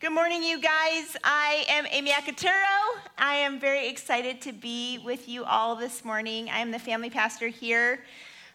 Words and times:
Good 0.00 0.14
morning, 0.14 0.42
you 0.42 0.58
guys. 0.58 1.14
I 1.22 1.66
am 1.68 1.84
Amy 1.90 2.10
Acaturo. 2.10 3.02
I 3.18 3.34
am 3.34 3.60
very 3.60 3.86
excited 3.86 4.40
to 4.40 4.52
be 4.52 4.96
with 5.04 5.28
you 5.28 5.44
all 5.44 5.76
this 5.76 6.06
morning. 6.06 6.48
I 6.48 6.60
am 6.60 6.70
the 6.70 6.78
family 6.78 7.10
pastor 7.10 7.48
here. 7.48 8.02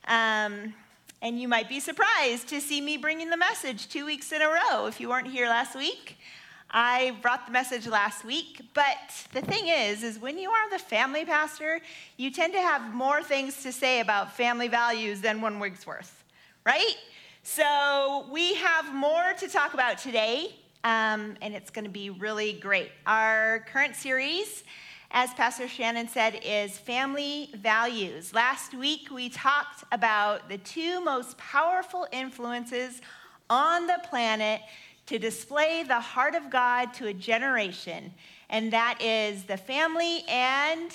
Um, 0.08 0.74
and 1.22 1.40
you 1.40 1.48
might 1.48 1.70
be 1.70 1.80
surprised 1.80 2.48
to 2.48 2.60
see 2.60 2.82
me 2.82 2.98
bringing 2.98 3.30
the 3.30 3.38
message 3.38 3.90
two 3.90 4.08
weeks 4.08 4.32
in 4.32 4.42
a 4.42 4.48
row 4.48 4.88
if 4.88 5.00
you 5.00 5.08
weren't 5.08 5.28
here 5.28 5.48
last 5.48 5.76
week. 5.76 6.18
I 6.72 7.16
brought 7.22 7.46
the 7.46 7.52
message 7.52 7.86
last 7.86 8.26
week, 8.26 8.62
but 8.74 9.28
the 9.32 9.42
thing 9.42 9.68
is, 9.68 10.02
is 10.02 10.18
when 10.18 10.40
you 10.40 10.50
are 10.50 10.70
the 10.72 10.80
family 10.80 11.26
pastor, 11.26 11.80
you 12.18 12.32
tend 12.32 12.54
to 12.54 12.60
have 12.60 12.92
more 12.92 13.22
things 13.22 13.62
to 13.62 13.72
say 13.72 14.00
about 14.00 14.36
family 14.36 14.68
values 14.68 15.22
than 15.22 15.42
one 15.42 15.60
week's 15.60 15.86
worth, 15.86 16.24
right? 16.66 16.96
So 17.44 18.26
we 18.32 18.56
have 18.56 18.92
more 18.96 19.34
to 19.38 19.48
talk 19.48 19.76
about 19.76 20.00
today 20.00 20.56
um, 20.86 21.36
and 21.42 21.56
it's 21.56 21.72
going 21.72 21.84
to 21.84 21.92
be 21.92 22.12
really 22.12 22.54
great. 22.54 22.92
Our 23.08 23.66
current 23.72 23.96
series, 23.96 24.64
as 25.10 25.34
Pastor 25.34 25.68
Shannon 25.68 26.08
said, 26.08 26.40
is 26.46 26.78
family 26.78 27.50
values. 27.56 28.36
Last 28.36 28.76
week, 28.76 29.10
we 29.12 29.30
talked 29.30 29.84
about 29.92 30.48
the 30.48 30.60
two 30.60 31.02
most 31.02 31.40
powerful 31.40 32.08
influences 32.12 33.02
on 33.50 33.88
the 33.88 34.00
planet 34.08 34.62
to 35.08 35.18
display 35.18 35.82
the 35.82 36.00
heart 36.00 36.36
of 36.36 36.52
God 36.52 36.94
to 36.94 37.08
a 37.08 37.14
generation, 37.14 38.14
and 38.52 38.72
that 38.72 39.02
is 39.02 39.44
the 39.44 39.58
family 39.58 40.24
and 40.30 40.92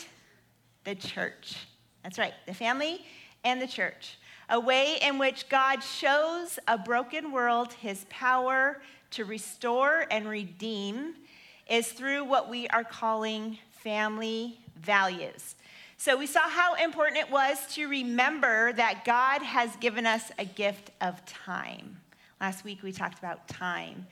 the 0.85 0.95
church. 0.95 1.57
That's 2.05 2.17
right, 2.17 2.35
the 2.47 2.55
family 2.55 3.05
and 3.43 3.61
the 3.61 3.67
church. 3.67 4.19
A 4.51 4.61
way 4.61 4.99
in 5.03 5.19
which 5.19 5.49
God 5.49 5.81
shows 5.81 6.61
a 6.69 6.79
broken 6.79 7.33
world 7.33 7.73
his 7.73 8.07
power 8.09 8.81
to 9.11 9.25
restore 9.25 10.07
and 10.11 10.29
redeem 10.29 11.15
is 11.69 11.89
through 11.89 12.25
what 12.25 12.49
we 12.49 12.69
are 12.69 12.85
calling 12.85 13.59
family 13.71 14.59
values. 14.77 15.55
So, 15.97 16.17
we 16.17 16.27
saw 16.27 16.49
how 16.49 16.75
important 16.77 17.19
it 17.19 17.31
was 17.31 17.59
to 17.75 17.87
remember 17.87 18.73
that 18.73 19.05
God 19.05 19.43
has 19.43 19.77
given 19.77 20.07
us 20.07 20.33
a 20.39 20.47
gift 20.47 20.91
of 21.01 21.23
time. 21.27 21.99
Last 22.41 22.65
week 22.65 22.83
we 22.83 22.91
talked 22.91 23.19
about 23.19 23.47
time, 23.49 24.07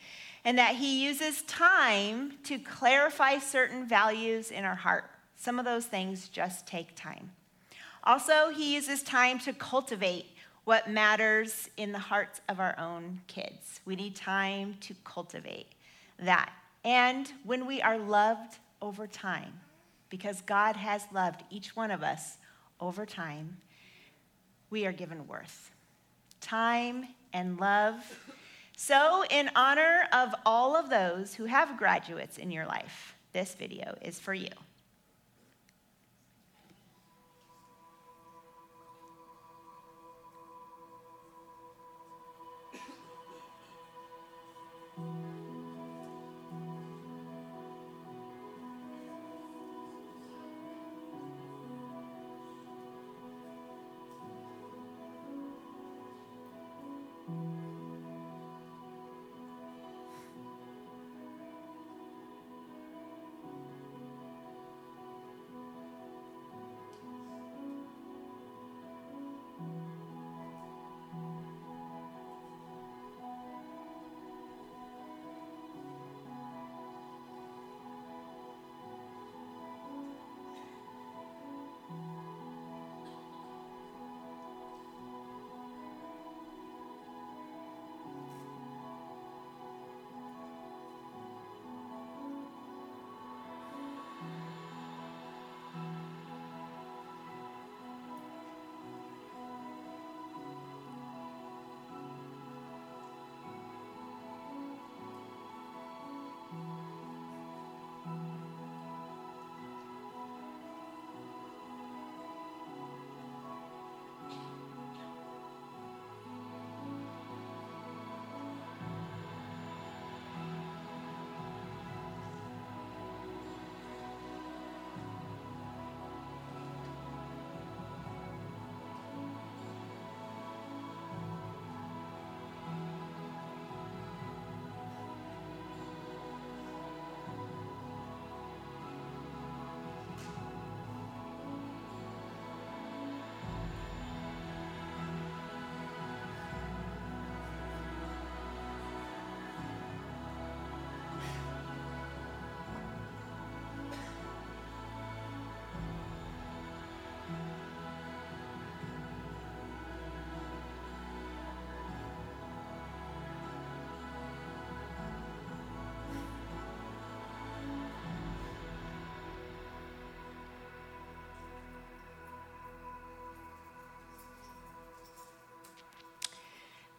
and 0.45 0.59
that 0.59 0.77
He 0.77 1.03
uses 1.05 1.43
time 1.43 2.35
to 2.45 2.59
clarify 2.59 3.39
certain 3.39 3.87
values 3.87 4.51
in 4.51 4.65
our 4.65 4.75
heart. 4.75 5.11
Some 5.37 5.59
of 5.59 5.65
those 5.65 5.87
things 5.87 6.29
just 6.29 6.67
take 6.67 6.95
time. 6.95 7.31
Also, 8.05 8.51
He 8.51 8.75
uses 8.75 9.03
time 9.03 9.39
to 9.41 9.55
cultivate 9.55 10.27
what 10.69 10.87
matters 10.87 11.71
in 11.79 11.93
the 11.93 11.99
hearts 11.99 12.43
of 12.47 12.61
our 12.61 12.79
own 12.79 13.23
kids. 13.27 13.81
We 13.87 13.97
need 13.97 14.15
time 14.15 14.77
to 14.83 14.95
cultivate 15.03 15.69
that. 16.19 16.53
And 16.85 17.33
when 17.43 17.65
we 17.65 17.81
are 17.81 17.97
loved 17.97 18.59
over 18.83 19.07
time, 19.07 19.61
because 20.11 20.43
God 20.43 20.77
has 20.77 21.07
loved 21.11 21.43
each 21.49 21.75
one 21.75 21.91
of 21.91 22.03
us 22.03 22.37
over 22.83 23.07
time, 23.07 23.57
we 24.69 24.85
are 24.85 24.93
given 24.93 25.27
worth. 25.27 25.71
Time 26.43 27.07
and 27.33 27.59
love. 27.59 28.05
So, 28.77 29.25
in 29.31 29.51
honor 29.57 30.07
of 30.13 30.35
all 30.45 30.77
of 30.77 30.91
those 30.91 31.33
who 31.33 31.47
have 31.47 31.79
graduates 31.79 32.37
in 32.37 32.51
your 32.51 32.67
life, 32.67 33.17
this 33.33 33.55
video 33.55 33.97
is 34.03 34.21
for 34.21 34.35
you. 34.35 34.51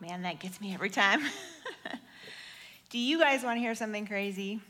Man, 0.02 0.22
that 0.22 0.40
gets 0.40 0.62
me 0.62 0.74
every 0.74 0.90
time. 0.90 1.22
Do 2.90 2.98
you 2.98 3.20
guys 3.20 3.44
want 3.44 3.58
to 3.58 3.60
hear 3.60 3.76
something 3.76 4.08
crazy? 4.08 4.62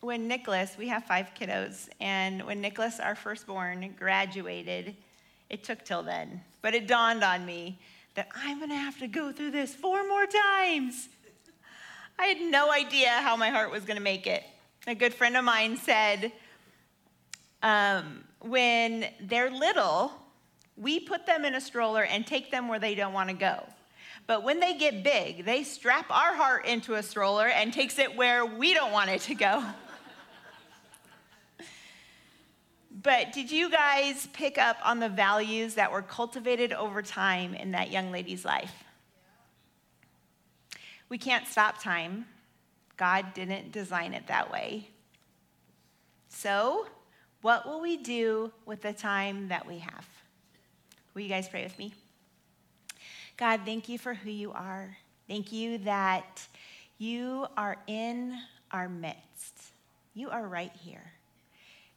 When 0.00 0.26
Nicholas, 0.26 0.74
we 0.76 0.88
have 0.88 1.04
five 1.04 1.30
kiddos, 1.38 1.88
and 2.00 2.42
when 2.42 2.60
Nicholas, 2.60 2.98
our 2.98 3.14
firstborn, 3.14 3.94
graduated, 3.96 4.96
it 5.48 5.62
took 5.62 5.84
till 5.84 6.02
then, 6.02 6.40
but 6.60 6.74
it 6.74 6.88
dawned 6.88 7.22
on 7.22 7.46
me 7.46 7.78
that 8.16 8.28
I'm 8.34 8.58
going 8.58 8.70
to 8.70 8.76
have 8.76 8.98
to 8.98 9.06
go 9.06 9.30
through 9.30 9.52
this 9.52 9.72
four 9.72 10.06
more 10.08 10.26
times. 10.26 11.08
I 12.18 12.26
had 12.26 12.40
no 12.40 12.72
idea 12.72 13.10
how 13.10 13.36
my 13.36 13.50
heart 13.50 13.70
was 13.70 13.84
going 13.84 13.96
to 13.96 14.02
make 14.02 14.26
it. 14.26 14.42
A 14.88 14.94
good 14.96 15.14
friend 15.14 15.36
of 15.36 15.44
mine 15.44 15.76
said, 15.76 16.32
um, 17.62 18.24
when 18.40 19.06
they're 19.20 19.50
little, 19.50 20.12
we 20.76 20.98
put 20.98 21.26
them 21.26 21.44
in 21.44 21.54
a 21.54 21.60
stroller 21.60 22.02
and 22.02 22.26
take 22.26 22.50
them 22.50 22.66
where 22.66 22.80
they 22.80 22.96
don't 22.96 23.12
want 23.12 23.30
to 23.30 23.36
go. 23.36 23.64
But 24.26 24.42
when 24.42 24.60
they 24.60 24.74
get 24.74 25.02
big, 25.02 25.44
they 25.44 25.62
strap 25.64 26.10
our 26.10 26.34
heart 26.34 26.66
into 26.66 26.94
a 26.94 27.02
stroller 27.02 27.46
and 27.46 27.72
takes 27.72 27.98
it 27.98 28.16
where 28.16 28.46
we 28.46 28.72
don't 28.72 28.92
want 28.92 29.10
it 29.10 29.20
to 29.22 29.34
go. 29.34 29.62
but 33.02 33.32
did 33.32 33.50
you 33.50 33.70
guys 33.70 34.26
pick 34.32 34.56
up 34.56 34.78
on 34.82 34.98
the 34.98 35.10
values 35.10 35.74
that 35.74 35.92
were 35.92 36.00
cultivated 36.00 36.72
over 36.72 37.02
time 37.02 37.54
in 37.54 37.72
that 37.72 37.90
young 37.90 38.10
lady's 38.10 38.46
life? 38.46 38.72
We 41.10 41.18
can't 41.18 41.46
stop 41.46 41.82
time. 41.82 42.24
God 42.96 43.34
didn't 43.34 43.72
design 43.72 44.14
it 44.14 44.28
that 44.28 44.50
way. 44.50 44.88
So, 46.28 46.86
what 47.42 47.66
will 47.66 47.80
we 47.80 47.98
do 47.98 48.52
with 48.64 48.80
the 48.80 48.94
time 48.94 49.48
that 49.48 49.66
we 49.66 49.78
have? 49.78 50.06
Will 51.12 51.22
you 51.22 51.28
guys 51.28 51.46
pray 51.48 51.62
with 51.62 51.78
me? 51.78 51.92
God, 53.36 53.60
thank 53.64 53.88
you 53.88 53.98
for 53.98 54.14
who 54.14 54.30
you 54.30 54.52
are. 54.52 54.96
Thank 55.28 55.52
you 55.52 55.78
that 55.78 56.46
you 56.98 57.46
are 57.56 57.76
in 57.86 58.38
our 58.70 58.88
midst. 58.88 59.72
You 60.14 60.30
are 60.30 60.46
right 60.46 60.72
here. 60.84 61.12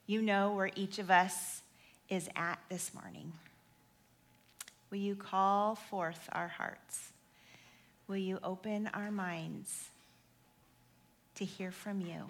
You 0.06 0.22
know 0.22 0.52
where 0.52 0.70
each 0.74 0.98
of 0.98 1.10
us 1.10 1.62
is 2.08 2.28
at 2.34 2.58
this 2.68 2.92
morning. 2.94 3.32
Will 4.90 4.98
you 4.98 5.14
call 5.14 5.74
forth 5.74 6.28
our 6.32 6.48
hearts? 6.48 7.12
Will 8.08 8.16
you 8.16 8.38
open 8.42 8.88
our 8.94 9.10
minds 9.10 9.90
to 11.34 11.44
hear 11.44 11.70
from 11.70 12.00
you? 12.00 12.24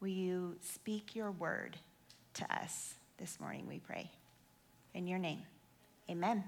Will 0.00 0.08
you 0.08 0.56
speak 0.62 1.14
your 1.14 1.32
word 1.32 1.76
to 2.34 2.44
us 2.54 2.94
this 3.18 3.38
morning, 3.40 3.66
we 3.68 3.80
pray? 3.80 4.10
In 4.94 5.06
your 5.06 5.18
name, 5.18 5.42
amen. 6.08 6.44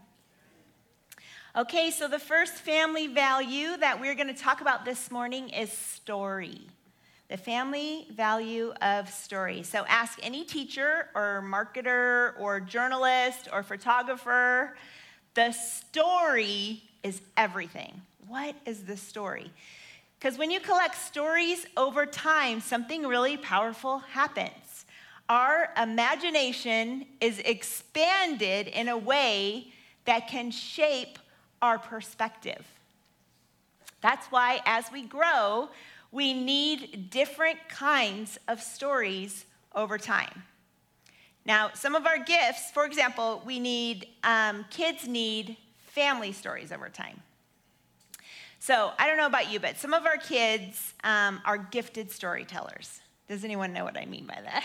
Okay, 1.54 1.90
so 1.90 2.08
the 2.08 2.19
first 2.19 2.54
family 2.54 3.08
value 3.08 3.76
that 3.76 4.00
we're 4.00 4.14
going 4.14 4.34
to 4.34 4.43
talk 4.43 4.62
about 4.62 4.87
this 4.87 5.10
morning 5.10 5.50
is 5.50 5.70
story. 5.70 6.62
The 7.28 7.37
family 7.37 8.06
value 8.10 8.72
of 8.81 9.10
story. 9.10 9.62
So 9.62 9.84
ask 9.87 10.19
any 10.22 10.44
teacher 10.44 11.10
or 11.14 11.44
marketer 11.46 12.40
or 12.40 12.58
journalist 12.58 13.49
or 13.52 13.62
photographer. 13.62 14.78
The 15.34 15.52
story 15.52 16.84
is 17.02 17.20
everything. 17.37 18.00
What 18.26 18.54
is 18.64 18.84
the 18.84 18.96
story? 18.96 19.50
Because 20.19 20.38
when 20.38 20.50
you 20.50 20.58
collect 20.58 20.94
stories 20.94 21.66
over 21.76 22.06
time, 22.06 22.62
something 22.62 23.06
really 23.06 23.37
powerful 23.37 23.99
happens. 23.99 24.87
Our 25.28 25.69
imagination 25.76 27.04
is 27.20 27.40
expanded 27.40 28.69
in 28.69 28.88
a 28.88 28.96
way 28.96 29.66
that 30.06 30.28
can 30.28 30.50
shape 30.50 31.19
our 31.62 31.79
perspective. 31.79 32.67
That's 34.03 34.26
why, 34.26 34.61
as 34.67 34.91
we 34.93 35.03
grow, 35.03 35.70
we 36.11 36.35
need 36.35 37.09
different 37.09 37.59
kinds 37.69 38.38
of 38.49 38.61
stories 38.61 39.47
over 39.75 39.97
time. 39.97 40.43
Now, 41.44 41.70
some 41.75 41.94
of 41.94 42.06
our 42.06 42.19
gifts, 42.19 42.70
for 42.73 42.85
example, 42.85 43.43
we 43.47 43.59
need, 43.59 44.06
um, 44.23 44.64
kids 44.70 45.09
need 45.09 45.56
family 45.87 46.32
stories 46.32 46.70
over 46.73 46.88
time. 46.88 47.23
So, 48.59 48.93
I 48.99 49.06
don't 49.09 49.17
know 49.17 49.26
about 49.26 49.50
you, 49.50 49.59
but 49.59 49.79
some 49.79 49.93
of 49.93 50.05
our 50.05 50.19
kids 50.19 50.94
um, 51.03 51.41
are 51.44 51.59
gifted 51.59 52.12
storytellers. 52.12 53.00
Does 53.29 53.44
anyone 53.44 53.73
know 53.73 53.85
what 53.85 53.97
I 53.97 54.05
mean 54.05 54.26
by 54.26 54.38
that? 54.43 54.64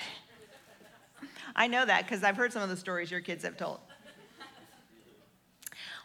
I 1.55 1.67
know 1.67 1.85
that 1.85 2.03
because 2.03 2.23
I've 2.23 2.37
heard 2.37 2.53
some 2.53 2.61
of 2.61 2.69
the 2.69 2.77
stories 2.77 3.09
your 3.09 3.21
kids 3.21 3.43
have 3.43 3.57
told. 3.57 3.79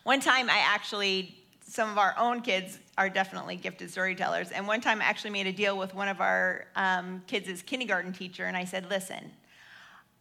One 0.04 0.18
time, 0.18 0.50
I 0.50 0.58
actually, 0.58 1.36
some 1.64 1.88
of 1.88 1.96
our 1.96 2.14
own 2.18 2.40
kids 2.40 2.78
are 2.98 3.08
definitely 3.08 3.54
gifted 3.54 3.88
storytellers. 3.88 4.50
And 4.50 4.66
one 4.66 4.80
time, 4.80 5.00
I 5.00 5.04
actually 5.04 5.30
made 5.30 5.46
a 5.46 5.52
deal 5.52 5.78
with 5.78 5.94
one 5.94 6.08
of 6.08 6.20
our 6.20 6.66
um, 6.74 7.22
kids' 7.28 7.62
kindergarten 7.62 8.12
teacher, 8.12 8.46
and 8.46 8.56
I 8.56 8.64
said, 8.64 8.90
listen, 8.90 9.30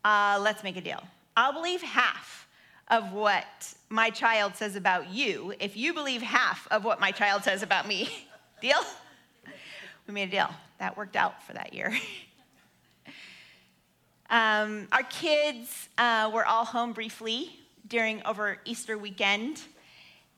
uh, 0.06 0.40
let's 0.40 0.64
make 0.64 0.78
a 0.78 0.82
deal. 0.82 1.02
I'll 1.36 1.54
believe 1.54 1.82
half 1.82 2.48
of 2.90 3.12
what 3.12 3.74
my 3.90 4.12
child 4.12 4.56
says 4.56 4.76
about 4.76 5.10
you 5.10 5.54
if 5.60 5.76
you 5.76 5.94
believe 5.94 6.22
half 6.22 6.68
of 6.70 6.84
what 6.84 7.00
my 7.00 7.12
child 7.12 7.44
says 7.44 7.64
about 7.64 7.88
me. 7.88 8.28
deal? 8.62 8.80
We 10.06 10.14
made 10.14 10.28
a 10.28 10.32
deal. 10.32 10.50
That 10.78 10.96
worked 10.96 11.16
out 11.16 11.42
for 11.44 11.54
that 11.54 11.74
year. 11.74 11.98
um, 14.30 14.88
our 14.92 15.04
kids 15.04 15.90
uh, 15.98 16.30
were 16.32 16.46
all 16.46 16.66
home 16.66 16.94
briefly 16.94 17.61
during 17.92 18.26
over 18.26 18.58
Easter 18.64 18.98
weekend, 18.98 19.60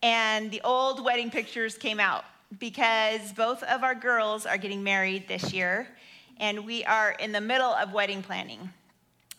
and 0.01 0.49
the 0.49 0.59
old 0.63 1.05
wedding 1.05 1.29
pictures 1.29 1.77
came 1.77 1.99
out 1.99 2.25
because 2.59 3.31
both 3.33 3.61
of 3.61 3.83
our 3.83 3.93
girls 3.93 4.47
are 4.47 4.57
getting 4.57 4.83
married 4.83 5.27
this 5.27 5.53
year, 5.53 5.87
and 6.39 6.65
we 6.65 6.83
are 6.85 7.11
in 7.11 7.31
the 7.31 7.39
middle 7.39 7.69
of 7.69 7.93
wedding 7.93 8.23
planning. 8.23 8.71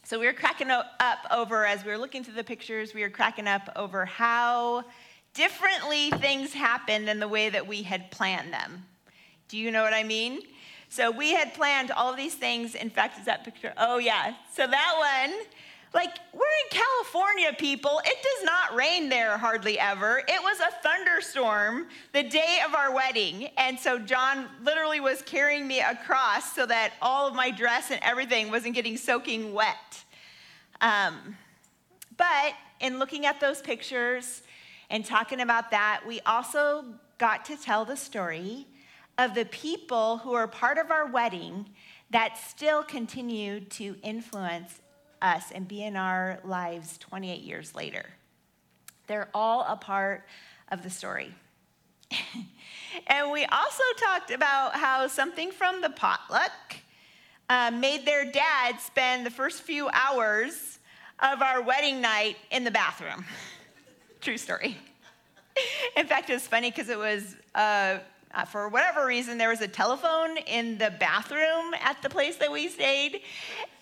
So 0.05 0.21
we 0.21 0.27
were 0.27 0.33
cracking 0.33 0.71
up 0.71 0.87
over, 1.33 1.67
as 1.67 1.85
we 1.85 1.91
were 1.91 1.99
looking 1.99 2.23
through 2.23 2.35
the 2.35 2.45
pictures, 2.45 2.95
we 2.95 3.03
were 3.03 3.11
cracking 3.11 3.49
up 3.49 3.69
over 3.75 4.07
how 4.07 4.85
differently 5.35 6.11
things 6.13 6.53
happened 6.53 7.09
than 7.09 7.19
the 7.19 7.27
way 7.27 7.51
that 7.51 7.67
we 7.67 7.83
had 7.83 8.13
planned 8.13 8.53
them. 8.53 8.87
Do 9.49 9.59
you 9.59 9.73
know 9.73 9.83
what 9.83 9.93
I 9.93 10.05
mean? 10.05 10.43
So 10.89 11.11
we 11.11 11.33
had 11.33 11.53
planned 11.53 11.91
all 11.91 12.15
these 12.15 12.35
things. 12.35 12.77
In 12.77 12.91
fact, 12.91 13.19
is 13.19 13.25
that 13.25 13.45
picture? 13.45 13.73
Oh, 13.77 13.99
yeah. 13.99 14.35
So 14.53 14.69
that 14.69 15.25
one 15.27 15.47
like, 15.95 16.19
we're 16.33 16.41
in 16.41 16.71
California, 16.71 17.53
people. 17.57 18.01
It 18.05 18.17
does 18.23 18.45
not 18.45 18.75
rain 18.75 19.09
there 19.09 19.39
hardly 19.39 19.79
ever. 19.79 20.23
It 20.27 20.43
was 20.43 20.59
a 20.59 20.73
thunderstorm 20.83 21.87
the 22.13 22.25
day 22.25 22.59
of 22.67 22.75
our 22.75 22.93
wedding. 22.93 23.49
And 23.57 23.79
so 23.79 23.99
John 24.01 24.49
literally 24.63 24.99
was 24.99 25.23
carrying 25.23 25.69
me 25.69 25.81
across 25.81 26.53
so 26.53 26.67
that 26.67 26.95
all 27.01 27.29
of 27.29 27.35
my 27.35 27.51
dress 27.53 27.93
and 27.93 28.01
everything 28.03 28.51
wasn't 28.51 28.75
getting 28.75 28.97
soaking 28.97 29.53
wet. 29.55 30.05
Um, 30.81 31.37
but 32.17 32.55
in 32.81 32.99
looking 32.99 33.25
at 33.25 33.41
those 33.41 33.63
pictures 33.63 34.43
and 34.91 35.05
talking 35.05 35.41
about 35.41 35.71
that, 35.71 36.03
we 36.07 36.21
also 36.23 36.85
got 37.19 37.45
to 37.45 37.57
tell 37.57 37.85
the 37.85 37.97
story 37.97 38.67
of 39.17 39.35
the 39.35 39.45
people 39.45 40.19
who 40.19 40.33
are 40.33 40.49
part 40.49 40.77
of 40.77 40.91
our 40.91 41.07
wedding 41.07 41.67
that 42.11 42.37
still 42.37 42.83
continue 42.83 43.61
to 43.61 43.97
influence 44.03 44.81
us 45.25 45.51
and 45.53 45.67
be 45.67 45.83
in 45.83 45.97
our 45.97 46.39
lives 46.45 46.99
28 46.99 47.41
years 47.41 47.75
later. 47.75 48.05
They're 49.07 49.29
all 49.35 49.65
a 49.67 49.77
part 49.77 50.25
of 50.71 50.83
the 50.83 50.91
story. 50.91 51.35
and 53.07 53.31
we 53.31 53.45
also 53.47 53.83
talked 53.99 54.31
about 54.31 54.77
how 54.77 55.09
something 55.09 55.51
from 55.51 55.81
the 55.81 55.91
potluck 55.91 56.53
uh, 57.49 57.71
made 57.71 58.05
their 58.07 58.31
dad 58.31 58.81
spend 58.81 59.25
the 59.25 59.31
first 59.31 59.63
few 59.63 59.89
hours 59.93 60.79
of 61.21 61.43
our 61.43 61.63
wedding 61.63 62.01
night 62.01 62.37
in 62.51 62.65
the 62.65 62.71
bathroom. 62.71 63.25
True 64.21 64.39
story. 64.39 64.77
In 65.97 66.07
fact, 66.07 66.31
it 66.31 66.35
was 66.35 66.47
funny 66.47 66.71
because 66.71 66.89
it 66.89 66.99
was 66.99 67.37
uh, 67.55 67.99
uh, 68.35 68.45
for 68.45 68.69
whatever 68.69 69.07
reason, 69.07 69.39
there 69.39 69.49
was 69.49 69.61
a 69.61 69.69
telephone 69.69 70.37
in 70.39 70.77
the 70.79 70.91
bathroom 70.99 71.75
at 71.81 72.03
the 72.03 72.11
place 72.11 72.37
that 72.37 72.51
we 72.51 72.69
stayed. 72.69 73.21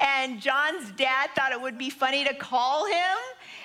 And 0.01 0.41
John's 0.41 0.91
dad 0.93 1.31
thought 1.35 1.53
it 1.53 1.61
would 1.61 1.79
be 1.79 1.91
funny 1.91 2.25
to 2.25 2.35
call 2.35 2.87
him. 2.87 3.17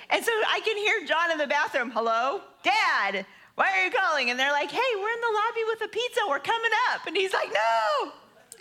And 0.10 0.24
so 0.24 0.32
I 0.32 0.62
can 0.64 0.78
hear 0.78 1.06
John 1.06 1.32
in 1.32 1.38
the 1.38 1.48
bathroom, 1.48 1.92
hello, 1.92 2.42
dad, 2.64 3.26
why 3.56 3.72
are 3.72 3.86
you 3.86 3.92
calling? 3.92 4.30
And 4.30 4.40
they're 4.40 4.52
like, 4.52 4.72
hey, 4.72 4.96
we're 4.96 5.10
in 5.10 5.22
the 5.22 5.34
lobby 5.34 5.62
with 5.68 5.82
a 5.82 5.88
pizza, 5.90 6.22
we're 6.30 6.40
coming 6.40 6.72
up. 6.92 7.06
And 7.06 7.18
he's 7.18 7.34
like, 7.34 7.50
no. 7.52 8.12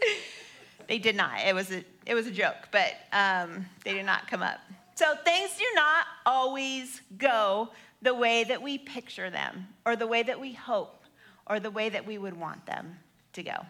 they 0.88 0.98
did 0.98 1.14
not. 1.14 1.40
It 1.46 1.54
was 1.54 1.70
a, 1.70 1.84
it 2.06 2.14
was 2.14 2.26
a 2.26 2.30
joke, 2.32 2.68
but 2.72 2.94
um, 3.12 3.66
they 3.84 3.92
did 3.92 4.06
not 4.06 4.28
come 4.28 4.42
up. 4.42 4.58
So 4.96 5.14
things 5.24 5.50
do 5.56 5.64
not 5.74 6.06
always 6.24 7.02
go 7.18 7.68
the 8.02 8.14
way 8.14 8.44
that 8.44 8.60
we 8.60 8.78
picture 8.78 9.30
them 9.30 9.68
or 9.84 9.94
the 9.94 10.06
way 10.06 10.22
that 10.22 10.40
we 10.40 10.52
hope 10.52 11.05
or 11.46 11.60
the 11.60 11.70
way 11.70 11.88
that 11.88 12.06
we 12.06 12.18
would 12.18 12.38
want 12.38 12.66
them 12.66 12.98
to 13.32 13.42
go. 13.42 13.66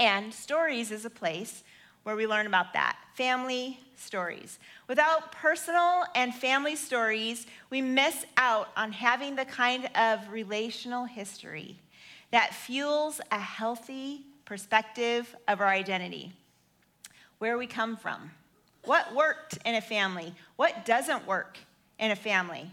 And 0.00 0.32
stories 0.32 0.90
is 0.90 1.04
a 1.04 1.10
place 1.10 1.62
where 2.02 2.16
we 2.16 2.26
learn 2.26 2.46
about 2.46 2.72
that 2.72 2.96
family 3.14 3.78
stories. 3.96 4.58
Without 4.88 5.32
personal 5.32 6.04
and 6.14 6.34
family 6.34 6.74
stories, 6.74 7.46
we 7.70 7.80
miss 7.80 8.24
out 8.36 8.68
on 8.76 8.90
having 8.92 9.36
the 9.36 9.44
kind 9.44 9.88
of 9.94 10.20
relational 10.30 11.04
history 11.04 11.76
that 12.32 12.54
fuels 12.54 13.20
a 13.30 13.38
healthy 13.38 14.22
perspective 14.44 15.34
of 15.46 15.60
our 15.60 15.68
identity. 15.68 16.32
Where 17.38 17.58
we 17.58 17.66
come 17.66 17.96
from, 17.96 18.30
what 18.84 19.14
worked 19.14 19.58
in 19.64 19.74
a 19.74 19.80
family, 19.80 20.34
what 20.56 20.84
doesn't 20.84 21.26
work 21.26 21.58
in 21.98 22.10
a 22.10 22.16
family, 22.16 22.70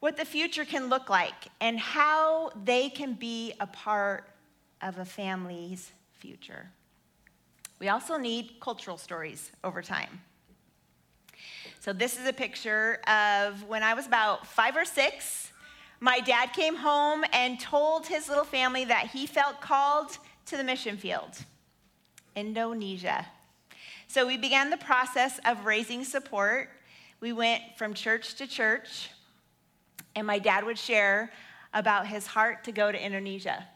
what 0.00 0.16
the 0.16 0.24
future 0.24 0.64
can 0.64 0.88
look 0.88 1.10
like, 1.10 1.48
and 1.60 1.78
how 1.78 2.50
they 2.64 2.88
can 2.88 3.12
be 3.12 3.52
a 3.60 3.66
part 3.66 4.28
of 4.80 4.98
a 4.98 5.04
family's 5.04 5.92
future. 6.18 6.70
We 7.78 7.88
also 7.88 8.16
need 8.16 8.54
cultural 8.60 8.96
stories 8.96 9.52
over 9.62 9.82
time. 9.82 10.20
So, 11.80 11.92
this 11.92 12.18
is 12.18 12.26
a 12.26 12.32
picture 12.32 13.00
of 13.06 13.64
when 13.64 13.82
I 13.82 13.94
was 13.94 14.06
about 14.06 14.46
five 14.46 14.76
or 14.76 14.84
six. 14.84 15.52
My 16.00 16.20
dad 16.20 16.52
came 16.54 16.76
home 16.76 17.24
and 17.32 17.60
told 17.60 18.06
his 18.06 18.28
little 18.28 18.44
family 18.44 18.86
that 18.86 19.06
he 19.06 19.26
felt 19.26 19.60
called 19.60 20.18
to 20.46 20.56
the 20.56 20.64
mission 20.64 20.96
field, 20.96 21.38
Indonesia. 22.36 23.26
So, 24.08 24.26
we 24.26 24.36
began 24.36 24.70
the 24.70 24.78
process 24.78 25.40
of 25.46 25.64
raising 25.64 26.04
support. 26.04 26.70
We 27.20 27.32
went 27.32 27.62
from 27.76 27.94
church 27.94 28.34
to 28.36 28.46
church 28.46 29.10
and 30.14 30.26
my 30.26 30.38
dad 30.38 30.64
would 30.64 30.78
share 30.78 31.32
about 31.72 32.06
his 32.06 32.26
heart 32.26 32.64
to 32.64 32.72
go 32.72 32.90
to 32.90 33.04
Indonesia. 33.04 33.66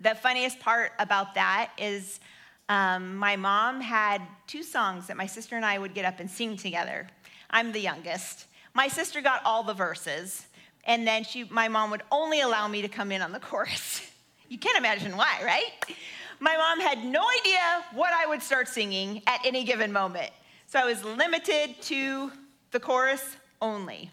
The 0.00 0.14
funniest 0.14 0.60
part 0.60 0.92
about 0.98 1.34
that 1.34 1.70
is 1.78 2.20
um, 2.68 3.16
my 3.16 3.36
mom 3.36 3.80
had 3.80 4.22
two 4.46 4.62
songs 4.62 5.06
that 5.06 5.16
my 5.16 5.26
sister 5.26 5.56
and 5.56 5.64
I 5.64 5.78
would 5.78 5.94
get 5.94 6.04
up 6.04 6.20
and 6.20 6.30
sing 6.30 6.56
together. 6.56 7.06
I'm 7.50 7.72
the 7.72 7.80
youngest. 7.80 8.46
My 8.74 8.88
sister 8.88 9.20
got 9.20 9.40
all 9.44 9.62
the 9.62 9.74
verses, 9.74 10.46
and 10.84 11.06
then 11.06 11.24
she, 11.24 11.44
my 11.44 11.68
mom 11.68 11.90
would 11.90 12.02
only 12.10 12.40
allow 12.40 12.68
me 12.68 12.82
to 12.82 12.88
come 12.88 13.12
in 13.12 13.22
on 13.22 13.32
the 13.32 13.40
chorus. 13.48 14.02
you 14.48 14.58
can't 14.58 14.78
imagine 14.78 15.16
why, 15.16 15.40
right? 15.44 15.96
My 16.40 16.56
mom 16.56 16.80
had 16.80 17.04
no 17.04 17.24
idea 17.40 17.84
what 17.92 18.12
I 18.12 18.26
would 18.26 18.42
start 18.42 18.68
singing 18.68 19.22
at 19.26 19.40
any 19.44 19.64
given 19.64 19.92
moment. 19.92 20.30
So 20.66 20.78
I 20.78 20.84
was 20.84 21.02
limited 21.04 21.80
to 21.82 22.30
the 22.72 22.80
chorus 22.80 23.36
only. 23.62 24.10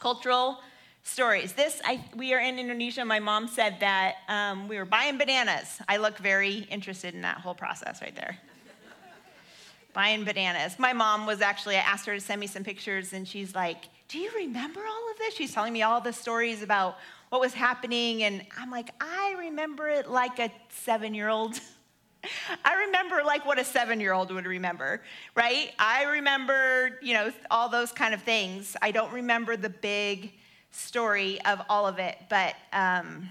Cultural 0.00 0.58
stories. 1.02 1.52
This, 1.52 1.80
I, 1.84 2.04
we 2.16 2.34
are 2.34 2.40
in 2.40 2.58
Indonesia. 2.58 3.04
My 3.04 3.20
mom 3.20 3.48
said 3.48 3.78
that 3.80 4.16
um, 4.28 4.68
we 4.68 4.76
were 4.76 4.84
buying 4.84 5.18
bananas. 5.18 5.80
I 5.88 5.96
look 5.98 6.18
very 6.18 6.66
interested 6.70 7.14
in 7.14 7.22
that 7.22 7.38
whole 7.38 7.54
process 7.54 8.02
right 8.02 8.14
there. 8.14 8.36
buying 9.92 10.24
bananas. 10.24 10.78
My 10.78 10.92
mom 10.92 11.24
was 11.24 11.40
actually, 11.40 11.76
I 11.76 11.80
asked 11.80 12.06
her 12.06 12.14
to 12.14 12.20
send 12.20 12.40
me 12.40 12.46
some 12.46 12.64
pictures, 12.64 13.12
and 13.12 13.26
she's 13.26 13.54
like, 13.54 13.88
Do 14.08 14.18
you 14.18 14.30
remember 14.34 14.80
all 14.80 15.10
of 15.10 15.18
this? 15.18 15.34
She's 15.34 15.54
telling 15.54 15.72
me 15.72 15.82
all 15.82 16.00
the 16.00 16.12
stories 16.12 16.62
about 16.62 16.98
what 17.30 17.40
was 17.40 17.54
happening, 17.54 18.24
and 18.24 18.44
I'm 18.58 18.70
like, 18.70 18.90
I 19.00 19.36
remember 19.38 19.88
it 19.88 20.10
like 20.10 20.38
a 20.38 20.50
seven 20.70 21.14
year 21.14 21.28
old. 21.28 21.60
I 22.64 22.86
remember 22.86 23.22
like 23.24 23.44
what 23.46 23.58
a 23.58 23.64
seven 23.64 24.00
year 24.00 24.12
old 24.12 24.32
would 24.32 24.46
remember, 24.46 25.02
right? 25.34 25.72
I 25.78 26.04
remember, 26.04 26.98
you 27.02 27.14
know, 27.14 27.32
all 27.50 27.68
those 27.68 27.92
kind 27.92 28.14
of 28.14 28.22
things. 28.22 28.76
I 28.82 28.90
don't 28.90 29.12
remember 29.12 29.56
the 29.56 29.70
big 29.70 30.32
story 30.70 31.40
of 31.42 31.62
all 31.68 31.86
of 31.86 31.98
it, 31.98 32.18
but 32.28 32.54
um, 32.72 33.28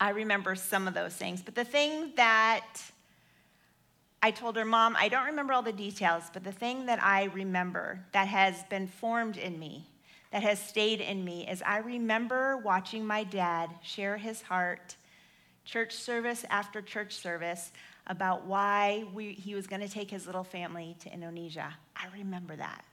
I 0.00 0.10
remember 0.10 0.54
some 0.54 0.86
of 0.86 0.94
those 0.94 1.14
things. 1.14 1.42
But 1.42 1.54
the 1.54 1.64
thing 1.64 2.12
that 2.16 2.66
I 4.22 4.30
told 4.30 4.56
her, 4.56 4.64
Mom, 4.64 4.96
I 4.98 5.08
don't 5.08 5.26
remember 5.26 5.52
all 5.52 5.62
the 5.62 5.72
details, 5.72 6.24
but 6.32 6.44
the 6.44 6.52
thing 6.52 6.86
that 6.86 7.02
I 7.02 7.24
remember 7.24 8.00
that 8.12 8.26
has 8.28 8.62
been 8.64 8.86
formed 8.86 9.36
in 9.36 9.58
me, 9.58 9.86
that 10.32 10.42
has 10.42 10.58
stayed 10.58 11.00
in 11.00 11.24
me, 11.24 11.46
is 11.46 11.62
I 11.62 11.78
remember 11.78 12.56
watching 12.56 13.06
my 13.06 13.24
dad 13.24 13.70
share 13.82 14.16
his 14.16 14.40
heart, 14.40 14.96
church 15.64 15.94
service 15.94 16.44
after 16.50 16.82
church 16.82 17.14
service, 17.14 17.72
about 18.06 18.44
why 18.44 19.04
we, 19.14 19.32
he 19.32 19.54
was 19.54 19.66
going 19.66 19.80
to 19.80 19.88
take 19.88 20.10
his 20.10 20.26
little 20.26 20.44
family 20.44 20.96
to 21.00 21.12
Indonesia. 21.12 21.74
I 21.96 22.06
remember 22.16 22.54
that. 22.56 22.84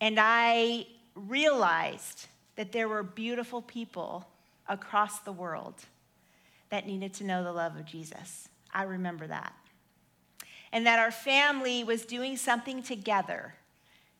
And 0.00 0.18
I 0.18 0.86
realized 1.14 2.26
that 2.56 2.72
there 2.72 2.88
were 2.88 3.02
beautiful 3.02 3.62
people 3.62 4.26
across 4.68 5.20
the 5.20 5.32
world 5.32 5.74
that 6.70 6.86
needed 6.86 7.14
to 7.14 7.24
know 7.24 7.44
the 7.44 7.52
love 7.52 7.76
of 7.76 7.84
Jesus. 7.84 8.48
I 8.72 8.84
remember 8.84 9.26
that. 9.26 9.52
And 10.72 10.86
that 10.86 10.98
our 10.98 11.10
family 11.10 11.84
was 11.84 12.04
doing 12.04 12.36
something 12.36 12.82
together 12.82 13.54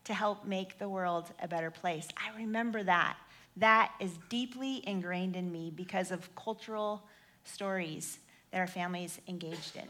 to 0.05 0.15
help 0.15 0.45
make 0.45 0.79
the 0.79 0.89
world 0.89 1.31
a 1.41 1.47
better 1.47 1.71
place. 1.71 2.09
I 2.17 2.37
remember 2.37 2.83
that. 2.83 3.17
That 3.61 3.93
is 4.01 4.19
deeply 4.29 4.83
ingrained 4.87 5.37
in 5.37 5.53
me 5.53 5.71
because 5.75 6.11
of 6.11 6.35
cultural 6.35 7.03
stories 7.45 8.19
that 8.51 8.59
our 8.59 8.67
families 8.67 9.21
engaged 9.29 9.77
in. 9.77 9.87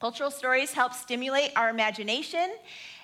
Cultural 0.00 0.30
stories 0.30 0.72
help 0.72 0.94
stimulate 0.94 1.50
our 1.56 1.70
imagination 1.70 2.54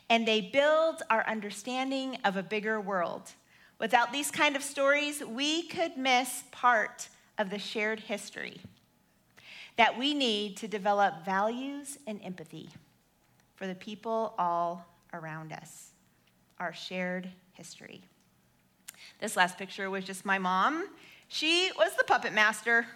and 0.08 0.26
they 0.28 0.40
build 0.40 1.02
our 1.10 1.26
understanding 1.26 2.18
of 2.24 2.36
a 2.36 2.42
bigger 2.42 2.80
world. 2.80 3.32
Without 3.80 4.12
these 4.12 4.30
kind 4.30 4.54
of 4.54 4.62
stories, 4.62 5.24
we 5.24 5.66
could 5.66 5.96
miss 5.96 6.44
part 6.52 7.08
of 7.36 7.50
the 7.50 7.58
shared 7.58 7.98
history 7.98 8.60
that 9.76 9.98
we 9.98 10.14
need 10.14 10.56
to 10.58 10.68
develop 10.68 11.24
values 11.24 11.98
and 12.06 12.20
empathy 12.22 12.68
for 13.56 13.66
the 13.66 13.74
people 13.74 14.34
all 14.38 14.86
around 15.12 15.52
us, 15.52 15.90
our 16.60 16.72
shared 16.72 17.28
history. 17.54 18.04
This 19.24 19.38
last 19.38 19.56
picture 19.56 19.88
was 19.88 20.04
just 20.04 20.26
my 20.26 20.36
mom. 20.36 20.86
She 21.28 21.70
was 21.78 21.96
the 21.96 22.04
puppet 22.04 22.34
master. 22.34 22.86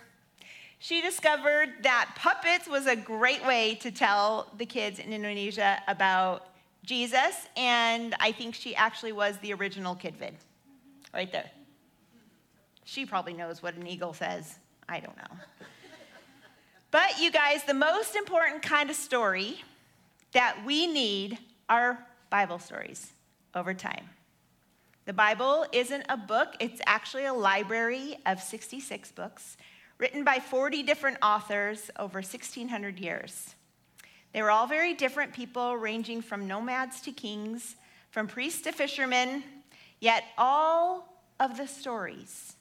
She 0.79 1.01
discovered 1.01 1.71
that 1.85 2.11
puppets 2.17 2.69
was 2.69 2.87
a 2.87 2.95
great 2.95 3.43
way 3.47 3.77
to 3.77 3.91
tell 3.91 4.53
the 4.59 4.67
kids 4.67 4.99
in 4.99 5.11
Indonesia 5.11 5.83
about 5.89 6.49
Jesus, 6.85 7.47
and 7.57 8.15
I 8.21 8.33
think 8.33 8.55
she 8.55 8.77
actually 8.77 9.13
was 9.13 9.39
the 9.39 9.55
original 9.55 9.95
Kid 9.95 10.19
Vid, 10.19 10.35
right 11.15 11.33
there. 11.33 11.51
She 12.85 13.07
probably 13.07 13.33
knows 13.33 13.63
what 13.63 13.77
an 13.77 13.87
eagle 13.87 14.13
says. 14.13 14.59
I 14.87 15.01
don't 15.01 15.17
know. 15.17 15.67
But 16.91 17.19
you 17.19 17.31
guys, 17.31 17.65
the 17.65 17.73
most 17.73 18.17
important 18.17 18.61
kind 18.61 18.91
of 18.91 18.97
story 18.97 19.65
that 20.33 20.59
we 20.67 20.87
need 20.87 21.39
are 21.71 22.07
Bible 22.29 22.59
stories 22.59 23.15
over 23.55 23.73
time. 23.73 24.11
The 25.09 25.15
Bible 25.15 25.65
isn't 25.73 26.05
a 26.11 26.19
book, 26.19 26.49
it's 26.61 26.83
actually 26.85 27.25
a 27.25 27.33
library 27.33 28.19
of 28.27 28.43
66 28.43 29.11
books 29.13 29.57
written 29.97 30.23
by 30.23 30.39
40 30.39 30.83
different 30.83 31.17
authors 31.23 31.91
over 31.99 32.19
1,600 32.19 32.99
years. 32.99 33.55
They 34.35 34.43
were 34.43 34.51
all 34.51 34.67
very 34.67 34.93
different 34.93 35.33
people, 35.33 35.79
ranging 35.79 36.21
from 36.21 36.47
nomads 36.47 37.01
to 37.01 37.13
kings, 37.13 37.77
from 38.11 38.27
priests 38.27 38.61
to 38.65 38.73
fishermen, 38.73 39.45
yet 39.99 40.25
all 40.37 41.23
of 41.41 41.57
the 41.57 41.67
stories 41.67 42.57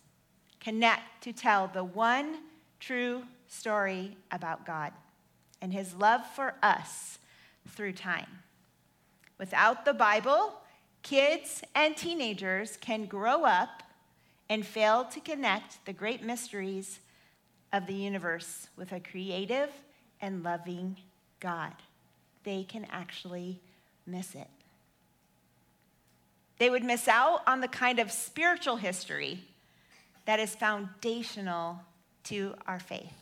connect 0.62 1.24
to 1.24 1.34
tell 1.34 1.68
the 1.68 1.84
one 1.84 2.44
true 2.80 3.24
story 3.50 4.16
about 4.32 4.66
God 4.66 4.94
and 5.62 5.74
his 5.74 5.94
love 5.94 6.26
for 6.26 6.54
us 6.64 7.20
through 7.68 7.92
time. 7.92 8.40
Without 9.38 9.84
the 9.84 9.94
Bible, 9.94 10.62
kids 11.08 11.62
and 11.74 11.96
teenagers 11.96 12.78
can 12.82 13.06
grow 13.06 13.46
up 13.46 13.82
and 14.50 14.66
fail 14.66 15.06
to 15.06 15.22
connect 15.22 15.86
the 15.86 15.94
great 15.94 16.22
mysteries 16.22 17.00
of 17.72 17.88
the 17.88 17.94
universe 17.94 18.68
with 18.76 18.92
a 18.92 19.00
creative 19.00 19.70
and 20.20 20.44
loving 20.44 20.98
God. 21.40 21.72
They 22.44 22.66
can 22.66 22.86
actually 22.92 23.62
miss 24.06 24.36
it. 24.36 24.50
They 26.60 26.70
would 26.70 26.84
miss 26.84 27.08
out 27.08 27.42
on 27.48 27.62
the 27.62 27.70
kind 27.70 28.00
of 28.00 28.12
spiritual 28.12 28.76
history 28.76 29.40
that 30.26 30.42
is 30.42 30.56
foundational 30.56 31.80
to 32.26 32.54
our 32.68 32.80
faith. 32.80 33.14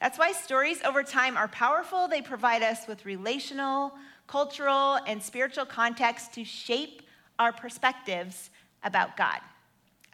That's 0.00 0.18
why 0.18 0.32
stories 0.32 0.82
over 0.82 1.04
time 1.04 1.36
are 1.36 1.48
powerful. 1.48 2.08
They 2.08 2.22
provide 2.22 2.64
us 2.64 2.88
with 2.88 3.06
relational, 3.06 3.92
cultural, 4.26 4.98
and 5.06 5.22
spiritual 5.22 5.66
context 5.66 6.32
to 6.32 6.42
shape 6.44 7.02
our 7.38 7.52
perspectives 7.52 8.50
about 8.82 9.16
God, 9.16 9.40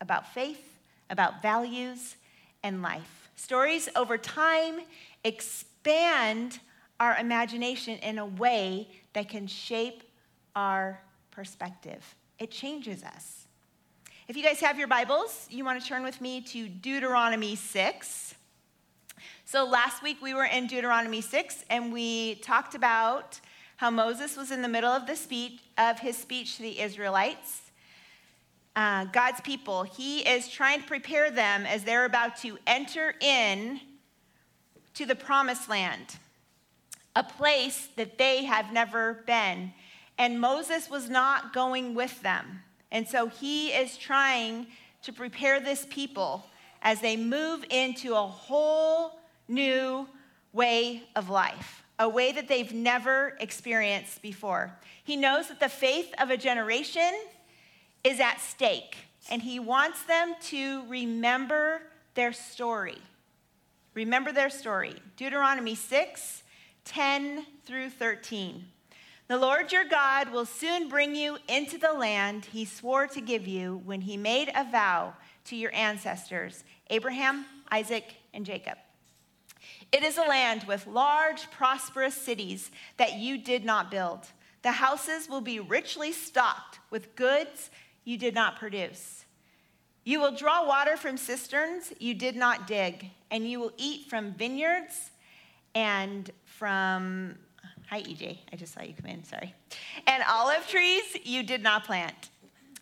about 0.01 0.33
faith, 0.33 0.79
about 1.11 1.43
values, 1.43 2.17
and 2.63 2.83
life. 2.83 3.31
Stories 3.37 3.89
over 3.97 4.17
time 4.17 4.81
expand 5.25 6.61
our 7.01 7.17
imagination 7.17 7.99
in 7.99 8.19
a 8.19 8.27
way 8.27 8.89
that 9.13 9.29
can 9.29 9.47
shape 9.47 10.03
our 10.55 11.01
perspective. 11.31 12.15
It 12.39 12.51
changes 12.51 13.03
us. 13.03 13.47
If 14.29 14.37
you 14.37 14.43
guys 14.43 14.61
have 14.61 14.79
your 14.79 14.89
Bibles, 14.89 15.47
you 15.51 15.65
want 15.65 15.83
to 15.83 15.87
turn 15.87 16.03
with 16.03 16.21
me 16.21 16.41
to 16.43 16.69
Deuteronomy 16.69 17.57
6. 17.57 18.35
So 19.45 19.65
last 19.65 20.03
week 20.03 20.23
we 20.23 20.33
were 20.33 20.47
in 20.47 20.67
Deuteronomy 20.67 21.21
6 21.21 21.65
and 21.69 21.93
we 21.93 22.37
talked 22.37 22.75
about 22.75 23.41
how 23.77 23.91
Moses 23.91 24.37
was 24.37 24.51
in 24.51 24.63
the 24.63 24.69
middle 24.69 24.91
of 24.91 25.07
the 25.07 25.17
speech 25.17 25.61
of 25.77 25.99
his 25.99 26.17
speech 26.17 26.57
to 26.57 26.63
the 26.63 26.81
Israelites. 26.81 27.63
Uh, 28.77 29.05
God's 29.07 29.41
people, 29.41 29.85
he 29.85 30.21
is 30.21 30.49
trying 30.49 30.81
to 30.81 30.87
prepare 30.87 31.31
them 31.31 31.65
as 31.67 31.85
they're 31.85 32.05
about 32.05 32.37
to 32.39 32.59
enter 32.67 33.15
in 33.21 33.81
to 34.95 35.07
the 35.07 35.15
promised 35.15 35.69
land 35.69 36.17
a 37.17 37.23
place 37.23 37.89
that 37.97 38.19
they 38.19 38.45
have 38.45 38.73
never 38.73 39.23
been. 39.27 39.73
And 40.19 40.41
Moses 40.41 40.91
was 40.91 41.09
not 41.09 41.53
going 41.53 41.95
with 41.95 42.21
them. 42.23 42.63
And 42.91 43.07
so 43.07 43.29
he 43.29 43.69
is 43.69 43.97
trying 43.97 44.67
to 45.03 45.13
prepare 45.13 45.61
this 45.61 45.87
people 45.91 46.45
as 46.83 47.01
they 47.01 47.17
move 47.17 47.65
into 47.71 48.15
a 48.15 48.23
whole 48.23 49.21
new 49.49 50.09
way 50.53 51.03
of 51.17 51.31
life, 51.31 51.84
a 51.99 52.09
way 52.09 52.33
that 52.33 52.49
they've 52.49 52.73
never 52.73 53.37
experienced 53.41 54.21
before. 54.23 54.77
He 55.03 55.17
knows 55.17 55.49
that 55.49 55.61
the 55.61 55.69
faith 55.69 56.13
of 56.19 56.31
a 56.31 56.37
generation 56.37 57.13
is 58.03 58.21
at 58.21 58.41
stake, 58.41 58.97
and 59.31 59.43
he 59.43 59.59
wants 59.59 60.03
them 60.05 60.35
to 60.43 60.85
remember 60.89 61.83
their 62.15 62.33
story. 62.33 62.99
Remember 63.95 64.33
their 64.33 64.51
story. 64.51 64.97
Deuteronomy 65.17 65.75
6 65.75 66.43
10 66.85 67.47
through 67.65 67.89
13. 67.89 68.67
The 69.27 69.39
Lord 69.39 69.73
your 69.73 69.85
God 69.85 70.31
will 70.31 70.45
soon 70.45 70.91
bring 70.91 71.15
you 71.15 71.39
into 71.49 71.79
the 71.79 71.95
land 71.95 72.45
he 72.45 72.67
swore 72.67 73.07
to 73.07 73.23
give 73.23 73.47
you 73.47 73.81
when 73.87 74.03
he 74.03 74.19
made 74.19 74.51
a 74.55 74.71
vow 74.71 75.15
to 75.47 75.57
your 75.57 75.75
ancestors, 75.75 76.63
Abraham, 76.91 77.47
Isaac, 77.71 78.17
and 78.35 78.45
Jacob. 78.45 78.77
It 79.95 80.03
is 80.03 80.19
a 80.19 80.23
land 80.23 80.65
with 80.65 80.89
large, 80.89 81.49
prosperous 81.53 82.17
cities 82.17 82.73
that 82.97 83.15
you 83.15 83.39
did 83.39 83.65
not 83.65 83.93
build. 83.93 84.27
The 84.63 84.73
houses 84.73 85.29
will 85.29 85.41
be 85.41 85.61
richly 85.61 86.11
stocked 86.11 86.81
with 86.91 87.15
goods 87.15 87.71
you 88.03 88.19
did 88.19 88.35
not 88.35 88.59
produce. 88.59 89.25
You 90.03 90.19
will 90.19 90.35
draw 90.35 90.67
water 90.67 90.97
from 90.97 91.17
cisterns 91.17 91.93
you 92.01 92.13
did 92.13 92.35
not 92.35 92.67
dig, 92.67 93.09
and 93.31 93.49
you 93.49 93.61
will 93.61 93.71
eat 93.77 94.07
from 94.07 94.33
vineyards 94.33 95.13
and 95.77 96.29
from, 96.45 97.37
hi 97.89 98.03
EJ, 98.03 98.39
I 98.53 98.57
just 98.57 98.75
saw 98.75 98.83
you 98.83 98.95
come 98.95 99.09
in, 99.09 99.23
sorry, 99.23 99.55
and 100.09 100.25
olive 100.29 100.67
trees 100.67 101.05
you 101.23 101.45
did 101.45 101.63
not 101.63 101.85
plant. 101.85 102.31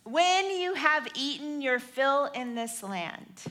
When 0.05 0.51
you 0.51 0.73
have 0.73 1.07
eaten 1.15 1.61
your 1.61 1.79
fill 1.79 2.31
in 2.35 2.55
this 2.55 2.83
land, 2.83 3.43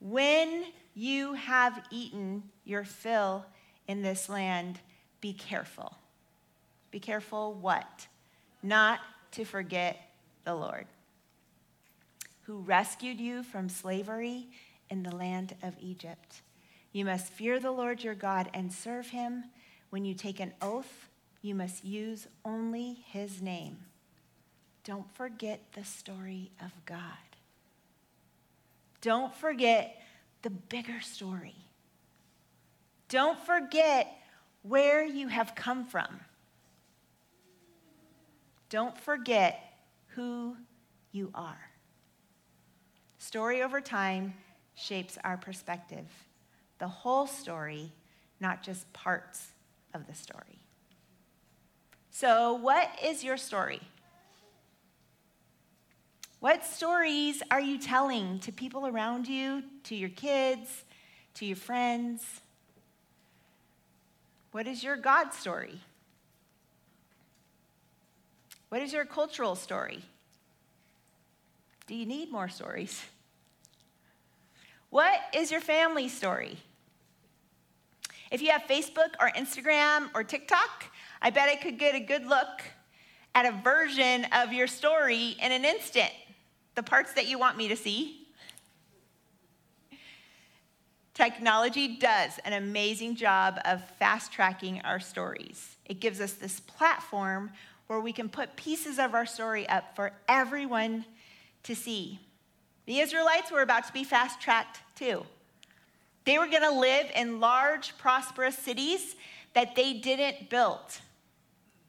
when 0.00 0.64
you 0.94 1.34
have 1.34 1.82
eaten 1.90 2.42
your 2.70 2.84
fill 2.84 3.44
in 3.86 4.02
this 4.02 4.28
land, 4.28 4.78
be 5.20 5.32
careful. 5.32 5.96
Be 6.90 7.00
careful 7.00 7.52
what? 7.54 8.06
Not 8.62 9.00
to 9.32 9.44
forget 9.44 10.00
the 10.44 10.54
Lord, 10.54 10.86
who 12.42 12.60
rescued 12.60 13.20
you 13.20 13.42
from 13.42 13.68
slavery 13.68 14.48
in 14.88 15.02
the 15.02 15.14
land 15.14 15.54
of 15.62 15.74
Egypt. 15.80 16.42
You 16.92 17.04
must 17.04 17.32
fear 17.32 17.60
the 17.60 17.70
Lord 17.70 18.02
your 18.02 18.14
God 18.14 18.50
and 18.54 18.72
serve 18.72 19.08
him. 19.08 19.44
When 19.90 20.04
you 20.04 20.14
take 20.14 20.40
an 20.40 20.54
oath, 20.62 21.08
you 21.42 21.54
must 21.54 21.84
use 21.84 22.26
only 22.44 23.04
his 23.06 23.42
name. 23.42 23.78
Don't 24.84 25.10
forget 25.14 25.60
the 25.74 25.84
story 25.84 26.50
of 26.60 26.72
God. 26.86 27.00
Don't 29.00 29.34
forget 29.34 30.02
the 30.42 30.50
bigger 30.50 31.00
story. 31.00 31.54
Don't 33.10 33.38
forget 33.40 34.06
where 34.62 35.04
you 35.04 35.26
have 35.26 35.56
come 35.56 35.84
from. 35.84 36.20
Don't 38.68 38.96
forget 38.96 39.60
who 40.14 40.56
you 41.10 41.30
are. 41.34 41.70
Story 43.18 43.62
over 43.62 43.80
time 43.80 44.34
shapes 44.76 45.18
our 45.24 45.36
perspective. 45.36 46.06
The 46.78 46.86
whole 46.86 47.26
story, 47.26 47.92
not 48.38 48.62
just 48.62 48.90
parts 48.92 49.48
of 49.92 50.06
the 50.06 50.14
story. 50.14 50.60
So, 52.12 52.54
what 52.54 52.88
is 53.04 53.24
your 53.24 53.36
story? 53.36 53.80
What 56.38 56.64
stories 56.64 57.42
are 57.50 57.60
you 57.60 57.76
telling 57.78 58.38
to 58.40 58.52
people 58.52 58.86
around 58.86 59.26
you, 59.26 59.64
to 59.84 59.96
your 59.96 60.08
kids, 60.10 60.84
to 61.34 61.44
your 61.44 61.56
friends? 61.56 62.40
What 64.52 64.66
is 64.66 64.82
your 64.82 64.96
God 64.96 65.32
story? 65.32 65.80
What 68.68 68.82
is 68.82 68.92
your 68.92 69.04
cultural 69.04 69.54
story? 69.54 70.02
Do 71.86 71.94
you 71.94 72.06
need 72.06 72.30
more 72.30 72.48
stories? 72.48 73.02
What 74.90 75.20
is 75.34 75.50
your 75.50 75.60
family 75.60 76.08
story? 76.08 76.56
If 78.30 78.42
you 78.42 78.50
have 78.50 78.62
Facebook 78.62 79.14
or 79.20 79.30
Instagram 79.30 80.08
or 80.14 80.22
TikTok, 80.22 80.84
I 81.20 81.30
bet 81.30 81.48
I 81.48 81.56
could 81.56 81.78
get 81.78 81.94
a 81.94 82.00
good 82.00 82.26
look 82.26 82.62
at 83.34 83.44
a 83.44 83.52
version 83.62 84.26
of 84.32 84.52
your 84.52 84.66
story 84.66 85.36
in 85.40 85.52
an 85.52 85.64
instant 85.64 86.10
the 86.76 86.82
parts 86.82 87.12
that 87.14 87.26
you 87.26 87.38
want 87.38 87.56
me 87.56 87.68
to 87.68 87.76
see. 87.76 88.19
Technology 91.20 91.96
does 91.96 92.38
an 92.46 92.54
amazing 92.54 93.14
job 93.14 93.60
of 93.66 93.86
fast 93.98 94.32
tracking 94.32 94.80
our 94.86 94.98
stories. 94.98 95.76
It 95.84 96.00
gives 96.00 96.18
us 96.18 96.32
this 96.32 96.60
platform 96.60 97.50
where 97.88 98.00
we 98.00 98.10
can 98.10 98.30
put 98.30 98.56
pieces 98.56 98.98
of 98.98 99.12
our 99.12 99.26
story 99.26 99.68
up 99.68 99.94
for 99.94 100.12
everyone 100.28 101.04
to 101.64 101.76
see. 101.76 102.20
The 102.86 103.00
Israelites 103.00 103.52
were 103.52 103.60
about 103.60 103.86
to 103.86 103.92
be 103.92 104.02
fast 104.02 104.40
tracked 104.40 104.80
too. 104.96 105.26
They 106.24 106.38
were 106.38 106.46
going 106.46 106.62
to 106.62 106.72
live 106.72 107.10
in 107.14 107.38
large, 107.38 107.98
prosperous 107.98 108.56
cities 108.56 109.14
that 109.52 109.76
they 109.76 109.92
didn't 109.92 110.48
build. 110.48 111.00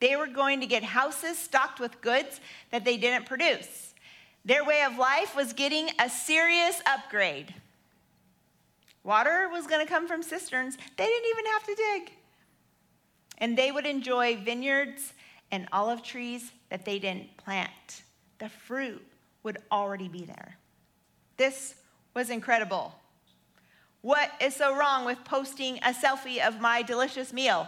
They 0.02 0.18
were 0.18 0.28
going 0.28 0.60
to 0.60 0.68
get 0.68 0.84
houses 0.84 1.38
stocked 1.38 1.80
with 1.80 2.02
goods 2.02 2.42
that 2.72 2.84
they 2.84 2.98
didn't 2.98 3.28
produce. 3.28 3.94
Their 4.44 4.66
way 4.66 4.84
of 4.84 4.98
life 4.98 5.38
was 5.38 5.54
getting 5.54 5.88
a 6.00 6.10
serious 6.10 6.82
upgrade. 6.86 7.54
Water 9.04 9.50
was 9.52 9.68
going 9.68 9.86
to 9.86 9.92
come 9.92 10.08
from 10.08 10.22
cisterns. 10.22 10.78
They 10.98 11.06
didn't 11.06 11.30
even 11.30 11.46
have 11.54 11.64
to 11.64 11.76
dig. 11.76 12.12
And 13.40 13.58
they 13.58 13.72
would 13.72 13.86
enjoy 13.86 14.38
vineyards 14.38 15.14
and 15.52 15.68
olive 15.72 16.04
trees 16.04 16.52
that 16.70 16.86
they 16.86 17.00
didn't 17.00 17.36
plant. 17.38 18.04
The 18.38 18.50
fruit 18.50 19.06
would 19.44 19.58
already 19.72 20.08
be 20.08 20.26
there. 20.26 20.58
This 21.38 21.76
was 22.14 22.30
incredible. 22.30 22.94
What 24.02 24.32
is 24.40 24.56
so 24.56 24.76
wrong 24.76 25.06
with 25.06 25.24
posting 25.26 25.78
a 25.80 25.94
selfie 25.94 26.46
of 26.46 26.60
my 26.60 26.82
delicious 26.82 27.34
meal? 27.34 27.68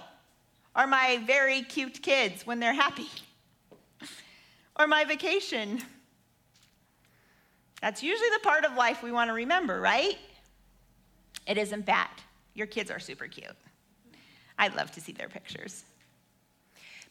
Or 0.76 0.88
my 0.88 1.22
very 1.26 1.62
cute 1.62 2.02
kids 2.02 2.46
when 2.46 2.60
they're 2.60 2.74
happy? 2.74 3.10
Or 4.76 4.88
my 4.88 5.06
vacation? 5.06 5.84
That's 7.80 8.02
usually 8.02 8.30
the 8.30 8.40
part 8.40 8.66
of 8.66 8.74
life 8.74 9.04
we 9.04 9.12
want 9.12 9.30
to 9.30 9.34
remember, 9.34 9.80
right? 9.80 10.18
It 11.46 11.58
isn't 11.58 11.86
bad. 11.86 12.10
Your 12.54 12.68
kids 12.68 12.92
are 12.92 13.00
super 13.00 13.28
cute. 13.28 13.56
I'd 14.58 14.76
love 14.76 14.92
to 14.92 15.02
see 15.02 15.12
their 15.12 15.30
pictures. 15.30 15.84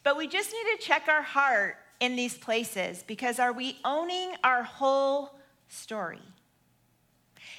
But 0.02 0.16
we 0.16 0.26
just 0.26 0.52
need 0.52 0.76
to 0.76 0.82
check 0.82 1.08
our 1.08 1.22
heart 1.22 1.76
in 2.00 2.16
these 2.16 2.36
places 2.36 3.04
because 3.06 3.38
are 3.38 3.52
we 3.52 3.78
owning 3.84 4.32
our 4.42 4.62
whole 4.62 5.36
story? 5.68 6.20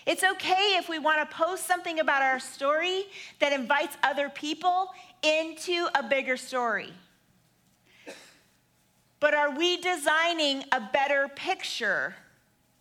It's 0.06 0.24
okay 0.24 0.76
if 0.78 0.90
we 0.90 1.00
want 1.00 1.30
to 1.30 1.36
post 1.36 1.66
something 1.66 2.00
about 2.00 2.22
our 2.22 2.40
story 2.40 3.06
that 3.40 3.54
invites 3.54 3.96
other 4.04 4.30
people 4.30 4.90
into 5.22 5.88
a 5.96 6.04
bigger 6.04 6.36
story. 6.36 6.92
But 9.22 9.34
are 9.34 9.52
we 9.52 9.78
designing 9.78 10.66
a 10.74 10.82
better 10.92 11.30
picture 11.34 12.16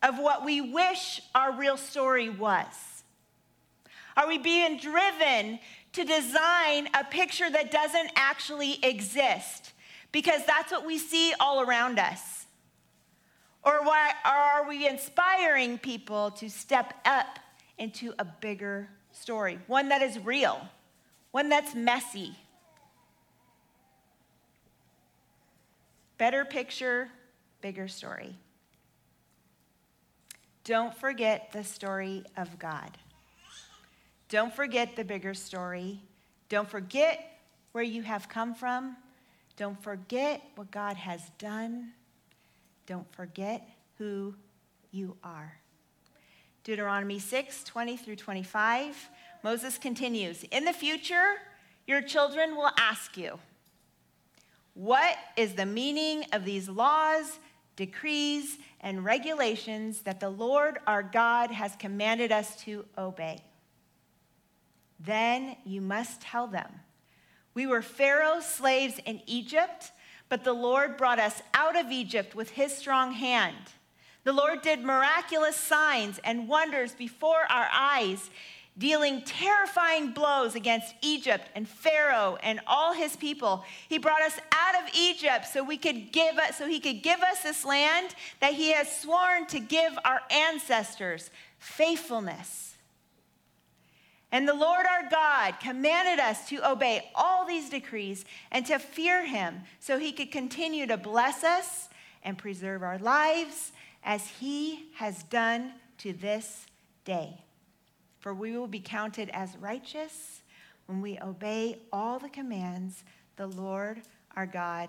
of 0.02 0.18
what 0.18 0.44
we 0.44 0.60
wish 0.60 1.22
our 1.36 1.52
real 1.52 1.76
story 1.76 2.28
was? 2.28 2.91
Are 4.16 4.28
we 4.28 4.38
being 4.38 4.78
driven 4.78 5.58
to 5.92 6.04
design 6.04 6.88
a 6.94 7.04
picture 7.04 7.50
that 7.50 7.70
doesn't 7.70 8.10
actually 8.16 8.78
exist? 8.84 9.72
Because 10.10 10.44
that's 10.46 10.70
what 10.70 10.86
we 10.86 10.98
see 10.98 11.32
all 11.40 11.62
around 11.62 11.98
us. 11.98 12.46
Or 13.64 13.84
why, 13.84 14.12
are 14.24 14.68
we 14.68 14.88
inspiring 14.88 15.78
people 15.78 16.32
to 16.32 16.50
step 16.50 16.94
up 17.04 17.38
into 17.78 18.12
a 18.18 18.24
bigger 18.24 18.88
story? 19.12 19.58
One 19.66 19.88
that 19.90 20.02
is 20.02 20.18
real, 20.18 20.60
one 21.30 21.48
that's 21.48 21.74
messy. 21.74 22.36
Better 26.18 26.44
picture, 26.44 27.08
bigger 27.60 27.88
story. 27.88 28.36
Don't 30.64 30.94
forget 30.94 31.50
the 31.52 31.64
story 31.64 32.24
of 32.36 32.58
God. 32.58 32.98
Don't 34.32 34.54
forget 34.54 34.96
the 34.96 35.04
bigger 35.04 35.34
story. 35.34 36.00
Don't 36.48 36.66
forget 36.66 37.38
where 37.72 37.84
you 37.84 38.00
have 38.00 38.30
come 38.30 38.54
from. 38.54 38.96
Don't 39.58 39.78
forget 39.82 40.40
what 40.54 40.70
God 40.70 40.96
has 40.96 41.20
done. 41.36 41.92
Don't 42.86 43.06
forget 43.12 43.68
who 43.98 44.34
you 44.90 45.18
are. 45.22 45.58
Deuteronomy 46.64 47.18
6 47.18 47.62
20 47.62 47.98
through 47.98 48.16
25. 48.16 49.10
Moses 49.42 49.76
continues 49.76 50.44
In 50.44 50.64
the 50.64 50.72
future, 50.72 51.34
your 51.86 52.00
children 52.00 52.56
will 52.56 52.70
ask 52.78 53.18
you, 53.18 53.38
What 54.72 55.18
is 55.36 55.52
the 55.52 55.66
meaning 55.66 56.24
of 56.32 56.46
these 56.46 56.70
laws 56.70 57.38
decrees, 57.76 58.58
and 58.80 59.04
regulations 59.04 60.02
that 60.02 60.20
the 60.20 60.28
Lord 60.28 60.78
our 60.86 61.02
God 61.02 61.50
has 61.50 61.74
commanded 61.76 62.30
us 62.30 62.56
to 62.64 62.84
obey. 62.98 63.42
Then 64.98 65.56
you 65.64 65.80
must 65.80 66.20
tell 66.20 66.46
them, 66.46 66.70
We 67.54 67.66
were 67.66 67.82
Pharaoh's 67.82 68.46
slaves 68.46 69.00
in 69.04 69.20
Egypt, 69.26 69.92
but 70.28 70.44
the 70.44 70.52
Lord 70.52 70.96
brought 70.96 71.18
us 71.18 71.42
out 71.54 71.76
of 71.76 71.90
Egypt 71.90 72.34
with 72.34 72.50
his 72.50 72.76
strong 72.76 73.12
hand. 73.12 73.56
The 74.24 74.32
Lord 74.32 74.62
did 74.62 74.84
miraculous 74.84 75.56
signs 75.56 76.20
and 76.22 76.48
wonders 76.48 76.94
before 76.94 77.44
our 77.50 77.68
eyes 77.72 78.30
dealing 78.78 79.20
terrifying 79.22 80.12
blows 80.12 80.54
against 80.54 80.94
Egypt 81.02 81.48
and 81.54 81.68
Pharaoh 81.68 82.38
and 82.42 82.60
all 82.66 82.94
his 82.94 83.16
people. 83.16 83.64
He 83.88 83.98
brought 83.98 84.22
us 84.22 84.38
out 84.52 84.82
of 84.82 84.94
Egypt 84.94 85.46
so 85.46 85.62
we 85.62 85.76
could 85.76 86.10
give 86.12 86.38
us, 86.38 86.56
so 86.56 86.66
he 86.66 86.80
could 86.80 87.02
give 87.02 87.20
us 87.20 87.42
this 87.42 87.64
land 87.64 88.14
that 88.40 88.54
he 88.54 88.72
has 88.72 89.00
sworn 89.00 89.46
to 89.48 89.60
give 89.60 89.98
our 90.04 90.22
ancestors 90.30 91.30
faithfulness. 91.58 92.71
And 94.32 94.48
the 94.48 94.54
Lord 94.54 94.86
our 94.86 95.08
God 95.10 95.60
commanded 95.60 96.18
us 96.18 96.48
to 96.48 96.68
obey 96.68 97.10
all 97.14 97.44
these 97.44 97.68
decrees 97.68 98.24
and 98.50 98.64
to 98.66 98.78
fear 98.78 99.26
him 99.26 99.60
so 99.78 99.98
he 99.98 100.10
could 100.10 100.32
continue 100.32 100.86
to 100.86 100.96
bless 100.96 101.44
us 101.44 101.90
and 102.24 102.38
preserve 102.38 102.82
our 102.82 102.98
lives 102.98 103.72
as 104.02 104.26
he 104.26 104.86
has 104.94 105.22
done 105.24 105.74
to 105.98 106.14
this 106.14 106.66
day. 107.04 107.44
For 108.20 108.32
we 108.32 108.56
will 108.56 108.66
be 108.66 108.80
counted 108.80 109.28
as 109.34 109.54
righteous 109.58 110.42
when 110.86 111.02
we 111.02 111.18
obey 111.20 111.80
all 111.92 112.18
the 112.18 112.30
commands 112.30 113.04
the 113.36 113.46
Lord 113.46 114.00
our 114.34 114.46
God 114.46 114.88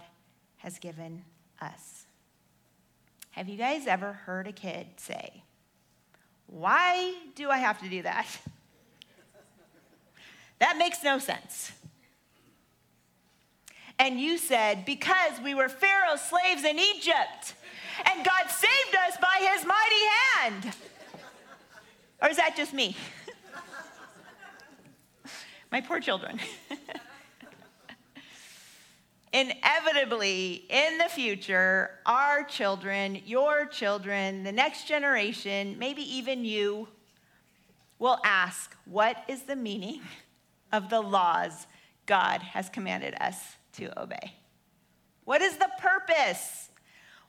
has 0.58 0.80
given 0.80 1.24
us. 1.62 2.06
Have 3.32 3.50
you 3.50 3.58
guys 3.58 3.88
ever 3.88 4.14
heard 4.14 4.48
a 4.48 4.52
kid 4.54 4.88
say, 4.98 5.44
Why 6.48 7.16
do 7.36 7.50
I 7.50 7.58
have 7.58 7.82
to 7.82 7.90
do 7.90 8.04
that? 8.04 8.28
That 10.64 10.78
makes 10.78 11.04
no 11.04 11.20
sense. 11.20 11.74
And 14.00 14.18
you 14.18 14.38
said, 14.38 14.86
Because 14.86 15.34
we 15.44 15.54
were 15.54 15.68
Pharaoh's 15.68 16.22
slaves 16.22 16.64
in 16.64 16.80
Egypt, 16.80 17.56
and 18.10 18.24
God 18.24 18.50
saved 18.50 18.96
us 19.06 19.18
by 19.22 19.46
his 19.52 19.66
mighty 19.66 20.06
hand. 20.38 20.74
Or 22.22 22.30
is 22.30 22.38
that 22.38 22.56
just 22.56 22.74
me? 22.74 22.96
My 25.70 25.82
poor 25.82 26.00
children. 26.00 26.40
Inevitably, 29.34 30.64
in 30.70 30.98
the 30.98 31.10
future, 31.10 32.00
our 32.06 32.46
children, 32.46 33.22
your 33.26 33.66
children, 33.66 34.44
the 34.44 34.54
next 34.54 34.88
generation, 34.88 35.76
maybe 35.78 36.04
even 36.04 36.46
you, 36.46 36.88
will 38.00 38.22
ask, 38.24 38.78
What 38.86 39.26
is 39.28 39.42
the 39.42 39.58
meaning 39.58 40.00
of 40.74 40.90
the 40.90 41.00
laws 41.00 41.68
God 42.06 42.42
has 42.42 42.68
commanded 42.68 43.16
us 43.22 43.38
to 43.74 43.98
obey? 44.02 44.34
What 45.24 45.42
is 45.42 45.56
the 45.56 45.70
purpose? 45.80 46.70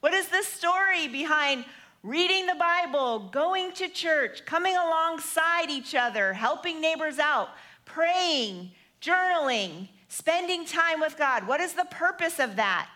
What 0.01 0.13
is 0.13 0.27
the 0.29 0.43
story 0.43 1.07
behind 1.07 1.65
reading 2.03 2.47
the 2.47 2.57
Bible, 2.57 3.31
going 3.31 3.73
to 3.73 3.89
church, 3.89 4.45
coming 4.45 4.77
alongside 4.77 5.71
each 5.71 5.95
other, 5.95 6.33
helping 6.33 6.81
neighbors 6.81 7.19
out, 7.19 7.51
praying, 7.85 8.73
journaling, 9.01 9.89
spending 10.09 10.65
time 10.65 11.01
with 11.01 11.17
God? 11.17 11.47
What 11.47 11.61
is 11.61 11.75
the 11.75 11.87
purpose 11.87 12.41
of 12.41 12.57
that? 12.57 12.91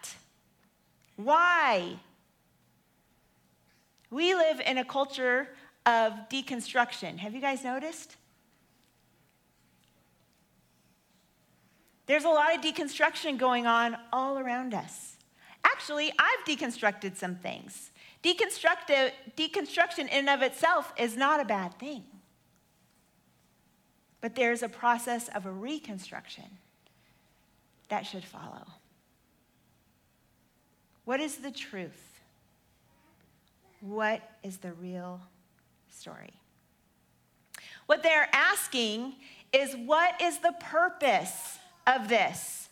Why? 1.17 1.97
We 4.11 4.35
live 4.35 4.61
in 4.61 4.79
a 4.79 4.85
culture 4.85 5.49
of 5.87 6.13
deconstruction. 6.29 7.19
Have 7.19 7.35
you 7.35 7.41
guys 7.41 7.65
noticed? 7.65 8.18
There's 12.09 12.25
a 12.25 12.31
lot 12.31 12.55
of 12.55 12.63
deconstruction 12.63 13.39
going 13.39 13.67
on 13.67 13.97
all 14.13 14.39
around 14.39 14.75
us. 14.75 15.17
Actually, 15.63 16.11
I've 16.19 16.45
deconstructed 16.47 17.17
some 17.17 17.37
things. 17.37 17.91
Deconstruction 18.25 20.01
in 20.01 20.09
and 20.11 20.31
of 20.31 20.43
itself 20.43 20.93
is 20.99 21.17
not 21.17 21.39
a 21.39 21.45
bad 21.45 21.79
thing. 21.79 22.03
But 24.23 24.35
there's 24.35 24.63
a 24.63 24.69
process 24.69 25.29
of 25.29 25.45
a 25.47 25.53
reconstruction 25.53 26.45
that 27.91 28.07
should 28.07 28.25
follow. 28.25 28.67
What 31.05 31.21
is 31.21 31.37
the 31.37 31.51
truth? 31.51 32.21
What 33.81 34.23
is 34.43 34.57
the 34.57 34.73
real 34.73 35.21
story? 35.91 36.33
What 37.87 38.03
they're 38.03 38.29
asking 38.33 39.15
is 39.53 39.77
what 39.77 40.21
is 40.21 40.39
the 40.39 40.55
purpose 40.61 41.59
of 41.89 42.09
this. 42.09 42.69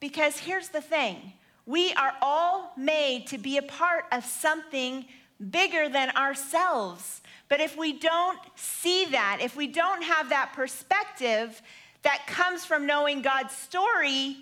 Because 0.00 0.38
here's 0.38 0.68
the 0.68 0.80
thing 0.80 1.34
we 1.66 1.92
are 1.94 2.14
all 2.20 2.72
made 2.76 3.26
to 3.28 3.38
be 3.38 3.56
a 3.56 3.62
part 3.62 4.04
of 4.10 4.24
something 4.24 5.04
bigger 5.50 5.88
than 5.88 6.10
ourselves. 6.10 7.20
But 7.48 7.60
if 7.60 7.76
we 7.76 7.98
don't 7.98 8.38
see 8.56 9.06
that, 9.06 9.38
if 9.42 9.56
we 9.56 9.66
don't 9.66 10.02
have 10.02 10.30
that 10.30 10.52
perspective 10.54 11.60
that 12.02 12.26
comes 12.26 12.64
from 12.64 12.86
knowing 12.86 13.22
God's 13.22 13.54
story, 13.54 14.36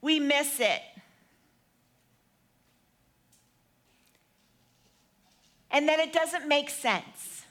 we 0.00 0.18
miss 0.18 0.60
it. 0.60 0.80
And 5.70 5.88
then 5.88 6.00
it 6.00 6.12
doesn't 6.12 6.46
make 6.48 6.70
sense. 6.70 7.44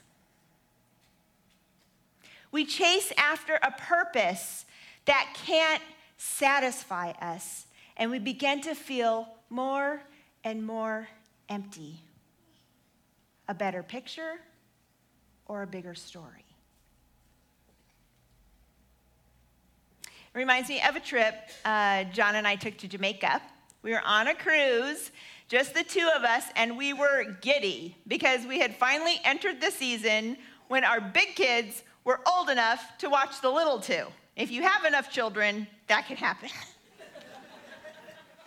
We 2.50 2.64
chase 2.64 3.12
after 3.18 3.58
a 3.62 3.70
purpose 3.72 4.63
that 5.06 5.36
can't 5.44 5.82
satisfy 6.16 7.10
us. 7.20 7.66
And 7.96 8.10
we 8.10 8.18
begin 8.18 8.60
to 8.62 8.74
feel 8.74 9.28
more 9.50 10.00
and 10.42 10.64
more 10.64 11.08
empty. 11.48 12.00
A 13.48 13.54
better 13.54 13.82
picture 13.82 14.40
or 15.46 15.62
a 15.62 15.66
bigger 15.66 15.94
story. 15.94 16.44
It 20.06 20.38
reminds 20.38 20.68
me 20.68 20.80
of 20.82 20.96
a 20.96 21.00
trip 21.00 21.34
uh, 21.64 22.04
John 22.04 22.34
and 22.34 22.46
I 22.46 22.56
took 22.56 22.76
to 22.78 22.88
Jamaica. 22.88 23.40
We 23.82 23.92
were 23.92 24.02
on 24.04 24.28
a 24.28 24.34
cruise, 24.34 25.12
just 25.48 25.74
the 25.74 25.84
two 25.84 26.08
of 26.16 26.24
us, 26.24 26.44
and 26.56 26.76
we 26.76 26.92
were 26.92 27.36
giddy 27.42 27.96
because 28.08 28.46
we 28.46 28.58
had 28.58 28.74
finally 28.74 29.20
entered 29.24 29.60
the 29.60 29.70
season 29.70 30.38
when 30.68 30.82
our 30.82 31.00
big 31.00 31.36
kids 31.36 31.82
were 32.02 32.20
old 32.26 32.48
enough 32.48 32.82
to 32.98 33.08
watch 33.08 33.40
the 33.42 33.50
little 33.50 33.78
two. 33.78 34.06
If 34.36 34.50
you 34.50 34.62
have 34.62 34.84
enough 34.84 35.12
children, 35.12 35.68
that 35.86 36.06
can 36.08 36.16
happen. 36.16 36.48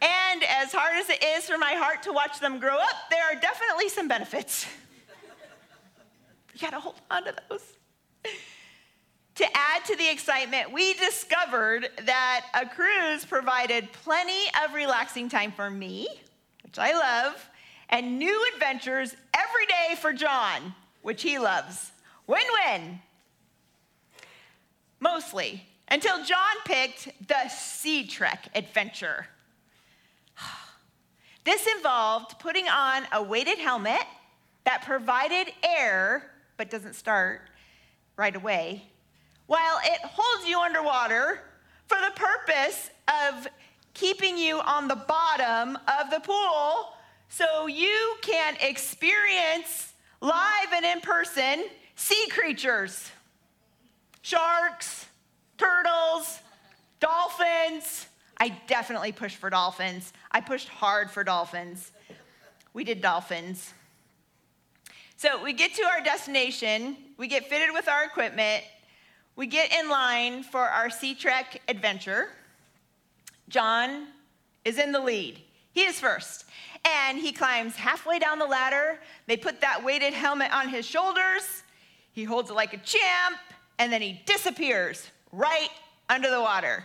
and 0.00 0.44
as 0.44 0.72
hard 0.72 0.94
as 0.96 1.10
it 1.10 1.22
is 1.22 1.48
for 1.48 1.58
my 1.58 1.72
heart 1.72 2.04
to 2.04 2.12
watch 2.12 2.38
them 2.38 2.60
grow 2.60 2.76
up, 2.76 2.94
there 3.10 3.24
are 3.24 3.34
definitely 3.34 3.88
some 3.88 4.06
benefits. 4.06 4.66
you 6.54 6.60
gotta 6.60 6.78
hold 6.78 6.94
on 7.10 7.24
to 7.24 7.34
those. 7.48 7.64
To 9.36 9.44
add 9.44 9.84
to 9.86 9.96
the 9.96 10.08
excitement, 10.08 10.72
we 10.72 10.94
discovered 10.94 11.88
that 12.04 12.46
a 12.54 12.66
cruise 12.66 13.24
provided 13.24 13.90
plenty 13.92 14.44
of 14.64 14.74
relaxing 14.74 15.28
time 15.28 15.50
for 15.50 15.70
me, 15.70 16.06
which 16.62 16.78
I 16.78 16.92
love, 16.92 17.50
and 17.88 18.18
new 18.18 18.46
adventures 18.54 19.16
every 19.36 19.66
day 19.66 19.96
for 19.96 20.12
John, 20.12 20.74
which 21.00 21.22
he 21.22 21.38
loves. 21.40 21.90
Win 22.28 22.44
win 22.64 23.00
mostly, 25.02 25.66
until 25.88 26.24
John 26.24 26.56
picked 26.64 27.10
the 27.26 27.48
Sea 27.48 28.06
Trek 28.06 28.48
adventure. 28.54 29.26
This 31.44 31.66
involved 31.76 32.38
putting 32.38 32.68
on 32.68 33.02
a 33.10 33.20
weighted 33.20 33.58
helmet 33.58 34.04
that 34.62 34.82
provided 34.82 35.52
air, 35.64 36.30
but 36.56 36.70
doesn't 36.70 36.94
start 36.94 37.40
right 38.16 38.36
away, 38.36 38.84
while 39.48 39.80
it 39.82 40.00
holds 40.04 40.48
you 40.48 40.60
underwater 40.60 41.40
for 41.88 41.98
the 42.00 42.12
purpose 42.14 42.90
of 43.08 43.48
keeping 43.92 44.38
you 44.38 44.60
on 44.60 44.86
the 44.86 44.94
bottom 44.94 45.76
of 46.00 46.10
the 46.12 46.20
pool 46.20 46.94
so 47.28 47.66
you 47.66 48.14
can 48.22 48.56
experience 48.60 49.94
live 50.20 50.72
and 50.72 50.84
in 50.84 51.00
person 51.00 51.64
sea 51.96 52.28
creatures 52.30 53.10
sharks, 54.22 55.06
turtles, 55.58 56.40
dolphins. 57.00 58.06
I 58.38 58.56
definitely 58.66 59.12
pushed 59.12 59.36
for 59.36 59.50
dolphins. 59.50 60.12
I 60.30 60.40
pushed 60.40 60.68
hard 60.68 61.10
for 61.10 61.22
dolphins. 61.22 61.90
We 62.72 62.84
did 62.84 63.02
dolphins. 63.02 63.74
So 65.16 65.40
we 65.42 65.52
get 65.52 65.74
to 65.74 65.84
our 65.84 66.02
destination, 66.02 66.96
we 67.16 67.28
get 67.28 67.46
fitted 67.48 67.68
with 67.72 67.88
our 67.88 68.02
equipment, 68.02 68.64
we 69.36 69.46
get 69.46 69.72
in 69.72 69.88
line 69.88 70.42
for 70.42 70.60
our 70.60 70.90
Sea 70.90 71.14
Trek 71.14 71.62
adventure. 71.68 72.30
John 73.48 74.08
is 74.64 74.78
in 74.78 74.90
the 74.90 75.00
lead. 75.00 75.40
He 75.72 75.82
is 75.82 76.00
first. 76.00 76.44
And 76.84 77.18
he 77.18 77.32
climbs 77.32 77.76
halfway 77.76 78.18
down 78.18 78.38
the 78.38 78.46
ladder. 78.46 78.98
They 79.26 79.36
put 79.36 79.60
that 79.60 79.84
weighted 79.84 80.12
helmet 80.12 80.52
on 80.52 80.68
his 80.68 80.84
shoulders. 80.84 81.62
He 82.12 82.24
holds 82.24 82.50
it 82.50 82.54
like 82.54 82.74
a 82.74 82.78
champ 82.78 83.38
and 83.82 83.92
then 83.92 84.00
he 84.00 84.22
disappears 84.26 85.10
right 85.32 85.68
under 86.08 86.30
the 86.30 86.40
water. 86.40 86.84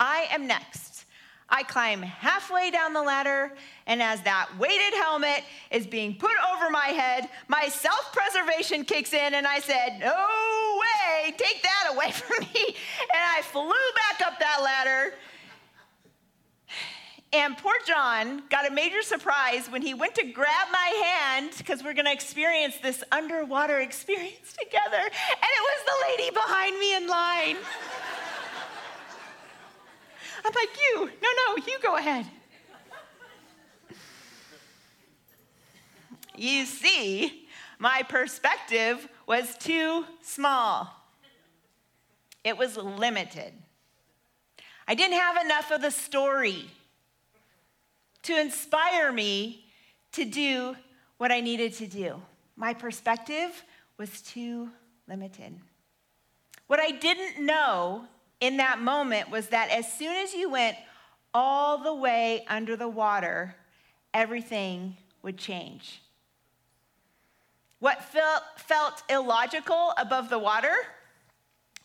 I 0.00 0.26
am 0.32 0.48
next. 0.48 1.04
I 1.48 1.62
climb 1.62 2.02
halfway 2.02 2.72
down 2.72 2.92
the 2.92 3.02
ladder, 3.02 3.52
and 3.86 4.02
as 4.02 4.20
that 4.22 4.48
weighted 4.58 4.92
helmet 4.94 5.44
is 5.70 5.86
being 5.86 6.16
put 6.16 6.32
over 6.52 6.68
my 6.68 6.88
head, 6.88 7.28
my 7.46 7.68
self 7.68 8.12
preservation 8.12 8.84
kicks 8.84 9.12
in, 9.12 9.34
and 9.34 9.46
I 9.46 9.60
said, 9.60 10.00
No 10.00 10.80
way, 10.80 11.30
take 11.38 11.62
that 11.62 11.92
away 11.94 12.10
from 12.12 12.40
me. 12.40 12.64
And 12.66 13.22
I 13.36 13.42
flew 13.42 13.70
back 13.70 14.26
up 14.26 14.40
that 14.40 14.62
ladder 14.64 15.14
And 17.32 17.56
poor 17.58 17.74
John 17.86 18.42
got 18.48 18.70
a 18.70 18.72
major 18.72 19.02
surprise 19.02 19.68
when 19.68 19.82
he 19.82 19.94
went 19.94 20.14
to 20.14 20.24
grab 20.24 20.68
my 20.72 21.02
hand 21.04 21.50
because 21.58 21.82
we're 21.82 21.92
going 21.92 22.06
to 22.06 22.12
experience 22.12 22.76
this 22.82 23.02
underwater 23.10 23.80
experience 23.80 24.54
together. 24.58 24.96
And 24.96 25.10
it 25.10 25.62
was 25.62 25.84
the 25.84 25.92
lady 26.08 26.30
behind 26.30 26.78
me 26.78 26.94
in 26.96 27.06
line. 27.06 27.56
I'm 30.44 30.52
like, 30.54 30.68
you, 30.80 31.10
no, 31.22 31.28
no, 31.46 31.56
you 31.66 31.78
go 31.82 31.96
ahead. 31.96 32.26
You 36.36 36.66
see, 36.66 37.48
my 37.78 38.02
perspective 38.02 39.08
was 39.26 39.56
too 39.56 40.04
small, 40.22 40.88
it 42.44 42.56
was 42.56 42.76
limited. 42.76 43.52
I 44.88 44.94
didn't 44.94 45.18
have 45.18 45.44
enough 45.44 45.72
of 45.72 45.82
the 45.82 45.90
story 45.90 46.70
to 48.26 48.40
inspire 48.40 49.12
me 49.12 49.64
to 50.12 50.24
do 50.24 50.74
what 51.16 51.30
I 51.30 51.40
needed 51.40 51.74
to 51.74 51.86
do. 51.86 52.20
My 52.56 52.74
perspective 52.74 53.64
was 53.98 54.20
too 54.20 54.70
limited. 55.08 55.54
What 56.66 56.80
I 56.80 56.90
didn't 56.90 57.44
know 57.44 58.04
in 58.40 58.56
that 58.56 58.80
moment 58.80 59.30
was 59.30 59.48
that 59.48 59.70
as 59.70 59.92
soon 59.92 60.16
as 60.16 60.34
you 60.34 60.50
went 60.50 60.76
all 61.32 61.78
the 61.78 61.94
way 61.94 62.44
under 62.48 62.76
the 62.76 62.88
water, 62.88 63.54
everything 64.12 64.96
would 65.22 65.38
change. 65.38 66.02
What 67.78 68.02
felt, 68.02 68.42
felt 68.56 69.04
illogical 69.08 69.92
above 69.96 70.30
the 70.30 70.38
water 70.38 70.74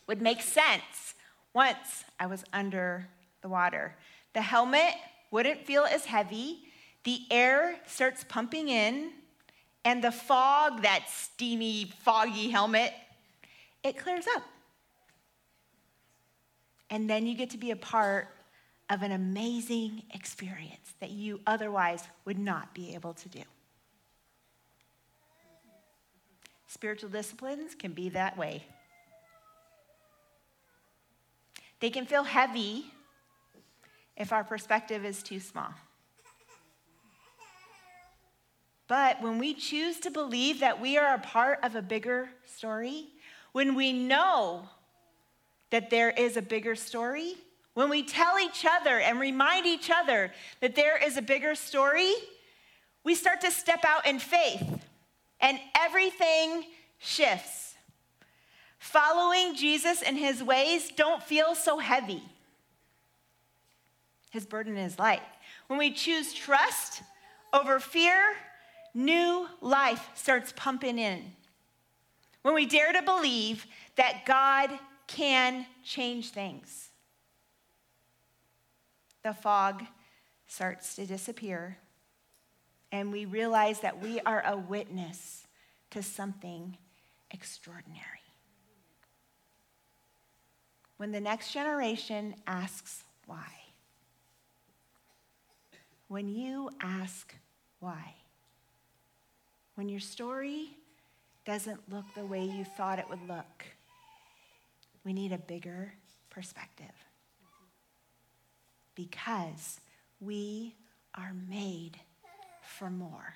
would 0.08 0.22
make 0.22 0.42
sense 0.42 1.14
once 1.54 2.04
I 2.20 2.26
was 2.26 2.44
under 2.52 3.08
the 3.42 3.50
water. 3.50 3.96
The 4.34 4.42
helmet 4.42 4.96
wouldn't 5.32 5.66
feel 5.66 5.84
as 5.84 6.06
heavy, 6.06 6.60
the 7.04 7.22
air 7.32 7.80
starts 7.88 8.24
pumping 8.28 8.70
in, 8.70 9.12
and 9.84 10.04
the 10.04 10.12
fog, 10.12 10.84
that 10.84 11.06
steamy, 11.10 11.92
foggy 12.04 12.50
helmet, 12.50 12.94
it 13.84 13.98
clears 13.98 14.26
up. 14.36 14.44
And 16.90 17.10
then 17.10 17.26
you 17.26 17.34
get 17.36 17.50
to 17.52 17.58
be 17.58 17.72
a 17.72 17.76
part 17.76 18.28
of 18.90 19.02
an 19.02 19.14
amazing 19.14 20.04
experience 20.14 20.94
that 21.00 21.10
you 21.10 21.40
otherwise 21.48 22.04
would 22.26 22.38
not 22.38 22.76
be 22.76 22.94
able 22.94 23.14
to 23.14 23.30
do. 23.30 23.42
Spiritual 26.68 27.10
disciplines 27.10 27.74
can 27.74 27.94
be 27.94 28.10
that 28.10 28.38
way. 28.38 28.64
They 31.80 31.90
can 31.90 32.06
feel 32.06 32.24
heavy 32.24 32.86
if 34.22 34.32
our 34.32 34.44
perspective 34.44 35.04
is 35.04 35.24
too 35.24 35.40
small. 35.40 35.74
But 38.88 39.22
when 39.22 39.40
we 39.40 39.54
choose 39.54 40.00
to 40.02 40.12
believe 40.12 40.60
that 40.60 40.80
we 40.80 40.98
are 40.98 41.16
a 41.16 41.20
part 41.20 41.60
of 41.64 41.76
a 41.76 41.82
bigger 41.82 42.30
story, 42.46 43.08
when 43.52 43.74
we 43.74 43.94
know 43.94 44.68
that 45.72 45.90
there 45.90 46.12
is 46.12 46.38
a 46.38 46.42
bigger 46.42 46.76
story, 46.76 47.36
when 47.74 47.90
we 47.90 48.04
tell 48.04 48.38
each 48.38 48.66
other 48.66 49.00
and 49.00 49.20
remind 49.20 49.66
each 49.66 49.90
other 49.90 50.32
that 50.60 50.76
there 50.76 50.98
is 50.98 51.18
a 51.18 51.22
bigger 51.22 51.56
story, 51.56 52.14
we 53.04 53.16
start 53.16 53.42
to 53.42 53.50
step 53.50 53.84
out 53.86 54.06
in 54.06 54.20
faith 54.20 54.86
and 55.40 55.58
everything 55.80 56.66
shifts. 57.00 57.76
Following 58.78 59.56
Jesus 59.56 60.02
and 60.02 60.18
his 60.18 60.44
ways 60.44 60.92
don't 60.96 61.24
feel 61.24 61.56
so 61.56 61.80
heavy. 61.80 62.22
His 64.32 64.46
burden 64.46 64.78
is 64.78 64.98
light. 64.98 65.22
When 65.68 65.78
we 65.78 65.92
choose 65.92 66.34
trust 66.34 67.04
over 67.54 67.80
fear, 67.80 68.20
new 68.94 69.48
life 69.62 70.10
starts 70.16 70.54
pumping 70.56 70.98
in. 70.98 71.34
When 72.42 72.56
we 72.56 72.66
dare 72.66 72.92
to 72.94 73.02
believe 73.02 73.68
that 73.98 74.26
God 74.26 74.72
can 75.08 75.66
change 75.84 76.30
things. 76.30 76.90
The 79.24 79.34
fog 79.34 79.84
starts 80.48 80.96
to 80.96 81.06
disappear, 81.06 81.78
and 82.92 83.12
we 83.12 83.26
realize 83.26 83.82
that 83.82 84.02
we 84.02 84.20
are 84.22 84.44
a 84.46 84.58
witness 84.58 85.46
to 85.92 86.02
something 86.02 86.78
extraordinary. 87.30 88.00
When 90.98 91.12
the 91.12 91.22
next 91.22 91.52
generation 91.52 92.36
asks 92.48 93.04
why, 93.26 93.61
when 96.12 96.28
you 96.28 96.70
ask 96.82 97.34
why, 97.80 98.14
when 99.76 99.88
your 99.88 100.02
story 100.02 100.76
doesn't 101.46 101.80
look 101.90 102.04
the 102.16 102.26
way 102.26 102.44
you 102.44 102.66
thought 102.66 103.00
it 103.00 103.10
would 103.10 103.26
look, 103.30 103.66
we 105.06 105.14
need 105.14 105.32
a 105.32 105.38
bigger 105.38 105.94
perspective. 106.30 106.92
Because 108.94 109.80
we 110.20 110.76
are 111.16 111.32
made 111.50 111.98
for 112.62 112.90
more. 112.90 113.36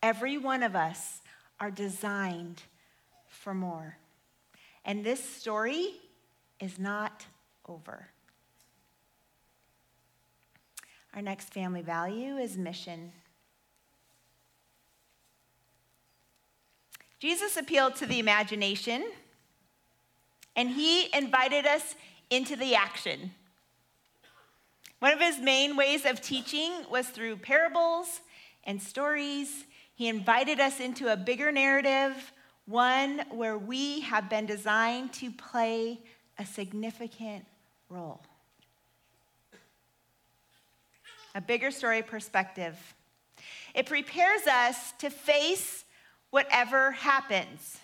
Every 0.00 0.38
one 0.38 0.62
of 0.62 0.76
us 0.76 1.22
are 1.58 1.72
designed 1.72 2.62
for 3.26 3.52
more. 3.52 3.98
And 4.84 5.02
this 5.02 5.18
story 5.18 5.88
is 6.60 6.78
not 6.78 7.26
over. 7.68 8.13
Our 11.14 11.22
next 11.22 11.52
family 11.54 11.82
value 11.82 12.38
is 12.38 12.56
mission. 12.56 13.12
Jesus 17.20 17.56
appealed 17.56 17.94
to 17.96 18.06
the 18.06 18.18
imagination 18.18 19.04
and 20.56 20.70
he 20.70 21.14
invited 21.16 21.66
us 21.66 21.94
into 22.30 22.56
the 22.56 22.74
action. 22.74 23.30
One 24.98 25.12
of 25.12 25.20
his 25.20 25.38
main 25.38 25.76
ways 25.76 26.04
of 26.04 26.20
teaching 26.20 26.72
was 26.90 27.08
through 27.08 27.36
parables 27.36 28.20
and 28.64 28.82
stories. 28.82 29.66
He 29.94 30.08
invited 30.08 30.58
us 30.58 30.80
into 30.80 31.12
a 31.12 31.16
bigger 31.16 31.52
narrative, 31.52 32.32
one 32.66 33.22
where 33.30 33.56
we 33.56 34.00
have 34.00 34.28
been 34.28 34.46
designed 34.46 35.12
to 35.14 35.30
play 35.30 36.00
a 36.38 36.44
significant 36.44 37.44
role. 37.88 38.22
A 41.34 41.40
bigger 41.40 41.70
story 41.70 42.02
perspective. 42.02 42.76
It 43.74 43.86
prepares 43.86 44.46
us 44.46 44.92
to 44.98 45.10
face 45.10 45.84
whatever 46.30 46.92
happens. 46.92 47.78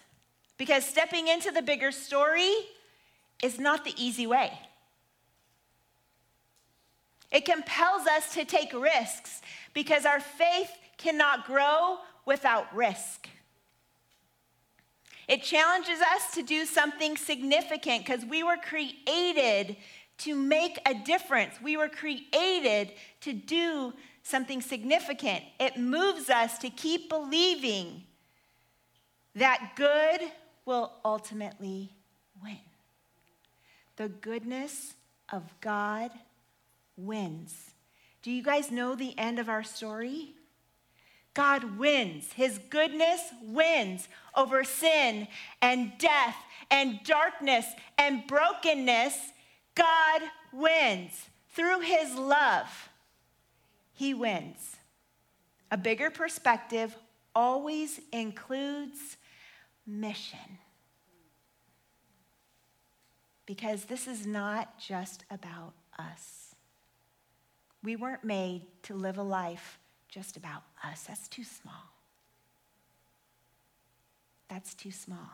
Because 0.57 0.85
stepping 0.85 1.29
into 1.29 1.51
the 1.51 1.63
bigger 1.63 1.91
story 1.91 2.53
is 3.43 3.59
not 3.59 3.85
the 3.85 3.95
easy 3.97 4.27
way. 4.27 4.53
It 7.33 7.45
compels 7.45 8.07
us 8.07 8.35
to 8.35 8.45
take 8.45 8.73
risks 8.73 9.41
because 9.73 10.05
our 10.05 10.21
faith 10.21 10.71
cannot 10.99 11.47
grow 11.47 11.99
without 12.27 12.75
risk. 12.75 13.29
It 15.29 15.43
challenges 15.43 16.01
us 16.01 16.35
to 16.35 16.43
do 16.43 16.67
something 16.67 17.17
significant 17.17 18.05
because 18.05 18.25
we 18.25 18.43
were 18.43 18.57
created 18.57 19.77
to 20.19 20.35
make 20.35 20.79
a 20.85 20.93
difference. 20.93 21.55
We 21.63 21.77
were 21.77 21.89
created 21.89 22.93
to 23.21 23.33
do 23.33 23.93
something 24.23 24.61
significant. 24.61 25.43
It 25.59 25.77
moves 25.79 26.31
us 26.31 26.59
to 26.59 26.71
keep 26.71 27.09
believing 27.09 28.05
that 29.35 29.73
good 29.77 30.21
will 30.65 30.93
ultimately 31.05 31.93
win. 32.43 32.59
The 33.97 34.09
goodness 34.09 34.95
of 35.31 35.43
God 35.61 36.11
wins. 36.97 37.71
Do 38.23 38.31
you 38.31 38.43
guys 38.43 38.71
know 38.71 38.95
the 38.95 39.19
end 39.19 39.39
of 39.39 39.49
our 39.49 39.63
story? 39.63 40.35
God 41.33 41.79
wins. 41.79 42.33
His 42.33 42.59
goodness 42.71 43.21
wins 43.43 44.09
over 44.37 44.65
sin 44.65 45.29
and 45.63 45.93
death 45.99 46.37
and 46.71 47.01
darkness 47.05 47.67
and 47.99 48.27
brokenness. 48.27 49.17
God 49.75 50.23
wins. 50.53 51.29
Through 51.53 51.81
his 51.81 52.15
love, 52.15 52.90
he 54.01 54.15
wins. 54.15 54.77
A 55.71 55.77
bigger 55.77 56.09
perspective 56.09 56.97
always 57.35 58.01
includes 58.15 59.19
mission. 59.87 60.57
Because 63.45 63.85
this 63.85 64.09
is 64.09 64.27
not 64.27 64.79
just 64.79 65.27
about 65.31 65.75
us. 65.99 66.55
We 67.85 67.95
weren't 67.95 68.25
made 68.25 68.63
to 68.85 68.95
live 68.95 69.19
a 69.19 69.23
life 69.23 69.79
just 70.09 70.39
about 70.39 70.63
us. 70.83 71.03
That's 71.03 71.29
too 71.29 71.45
small. 71.45 71.93
That's 74.49 74.73
too 74.73 74.93
small. 74.93 75.31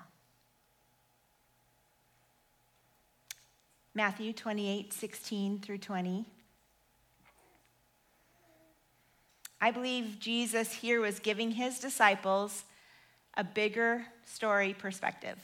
Matthew 3.94 4.32
28 4.32 4.92
16 4.92 5.60
through 5.60 5.78
20. 5.78 6.26
I 9.60 9.70
believe 9.70 10.18
Jesus 10.20 10.72
here 10.72 11.00
was 11.00 11.18
giving 11.18 11.52
his 11.52 11.78
disciples 11.78 12.64
a 13.36 13.44
bigger 13.44 14.06
story 14.24 14.74
perspective. 14.74 15.38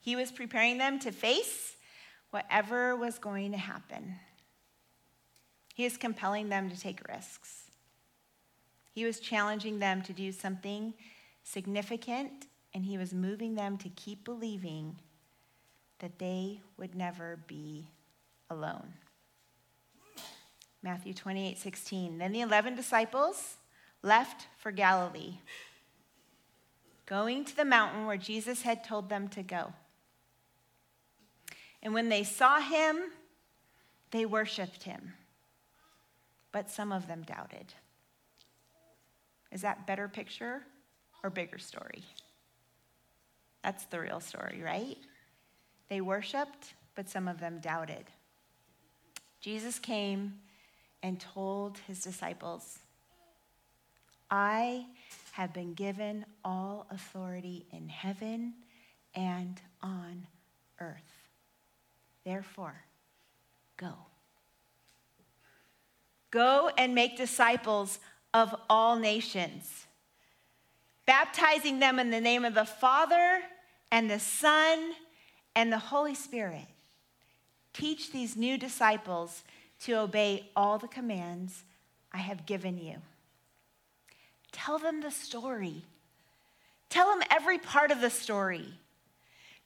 He 0.00 0.16
was 0.16 0.32
preparing 0.32 0.78
them 0.78 0.98
to 1.00 1.12
face 1.12 1.76
whatever 2.30 2.96
was 2.96 3.18
going 3.18 3.52
to 3.52 3.58
happen. 3.58 4.16
He 5.74 5.84
is 5.84 5.96
compelling 5.96 6.48
them 6.48 6.70
to 6.70 6.78
take 6.78 7.06
risks. 7.08 7.70
He 8.92 9.04
was 9.04 9.20
challenging 9.20 9.78
them 9.78 10.02
to 10.02 10.12
do 10.12 10.32
something 10.32 10.94
significant, 11.42 12.46
and 12.74 12.84
he 12.84 12.98
was 12.98 13.14
moving 13.14 13.54
them 13.54 13.78
to 13.78 13.88
keep 13.90 14.24
believing 14.24 14.96
that 16.00 16.18
they 16.18 16.60
would 16.76 16.94
never 16.94 17.38
be 17.46 17.88
alone. 18.50 18.92
Matthew 20.82 21.12
28 21.14 21.58
16. 21.58 22.18
Then 22.18 22.32
the 22.32 22.40
11 22.40 22.74
disciples 22.74 23.56
left 24.02 24.46
for 24.58 24.72
Galilee, 24.72 25.38
going 27.06 27.44
to 27.44 27.56
the 27.56 27.64
mountain 27.64 28.06
where 28.06 28.16
Jesus 28.16 28.62
had 28.62 28.82
told 28.82 29.08
them 29.08 29.28
to 29.28 29.42
go. 29.42 29.72
And 31.82 31.94
when 31.94 32.08
they 32.08 32.24
saw 32.24 32.60
him, 32.60 32.96
they 34.10 34.26
worshiped 34.26 34.84
him. 34.84 35.14
But 36.52 36.70
some 36.70 36.92
of 36.92 37.06
them 37.06 37.22
doubted. 37.22 37.74
Is 39.52 39.62
that 39.62 39.86
better 39.86 40.08
picture 40.08 40.62
or 41.22 41.30
bigger 41.30 41.58
story? 41.58 42.04
That's 43.62 43.84
the 43.86 44.00
real 44.00 44.20
story, 44.20 44.62
right? 44.64 44.98
They 45.88 46.00
worshiped, 46.00 46.74
but 46.94 47.08
some 47.08 47.28
of 47.28 47.40
them 47.40 47.58
doubted. 47.60 48.04
Jesus 49.40 49.78
came 49.78 50.34
and 51.02 51.20
told 51.20 51.78
his 51.86 52.00
disciples, 52.00 52.78
I 54.30 54.86
have 55.32 55.52
been 55.52 55.74
given 55.74 56.24
all 56.44 56.86
authority 56.90 57.66
in 57.72 57.88
heaven 57.88 58.54
and 59.14 59.60
on 59.82 60.26
earth. 60.78 61.28
Therefore, 62.24 62.84
go. 63.76 63.92
Go 66.30 66.70
and 66.78 66.94
make 66.94 67.16
disciples 67.16 67.98
of 68.32 68.54
all 68.68 68.96
nations, 68.96 69.86
baptizing 71.06 71.80
them 71.80 71.98
in 71.98 72.10
the 72.10 72.20
name 72.20 72.44
of 72.44 72.54
the 72.54 72.64
Father 72.64 73.40
and 73.90 74.08
the 74.08 74.20
Son 74.20 74.92
and 75.56 75.72
the 75.72 75.78
Holy 75.78 76.14
Spirit. 76.14 76.66
Teach 77.72 78.12
these 78.12 78.36
new 78.36 78.56
disciples 78.56 79.42
to 79.80 79.94
obey 79.94 80.50
all 80.54 80.78
the 80.78 80.88
commands 80.88 81.64
I 82.12 82.18
have 82.18 82.46
given 82.46 82.78
you. 82.78 82.96
Tell 84.52 84.78
them 84.78 85.00
the 85.00 85.10
story. 85.10 85.84
Tell 86.88 87.08
them 87.08 87.22
every 87.30 87.58
part 87.58 87.90
of 87.90 88.00
the 88.00 88.10
story. 88.10 88.66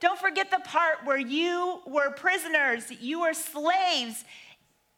Don't 0.00 0.18
forget 0.18 0.50
the 0.50 0.60
part 0.60 1.04
where 1.04 1.18
you 1.18 1.80
were 1.86 2.10
prisoners, 2.10 2.90
you 3.00 3.20
were 3.20 3.32
slaves 3.32 4.24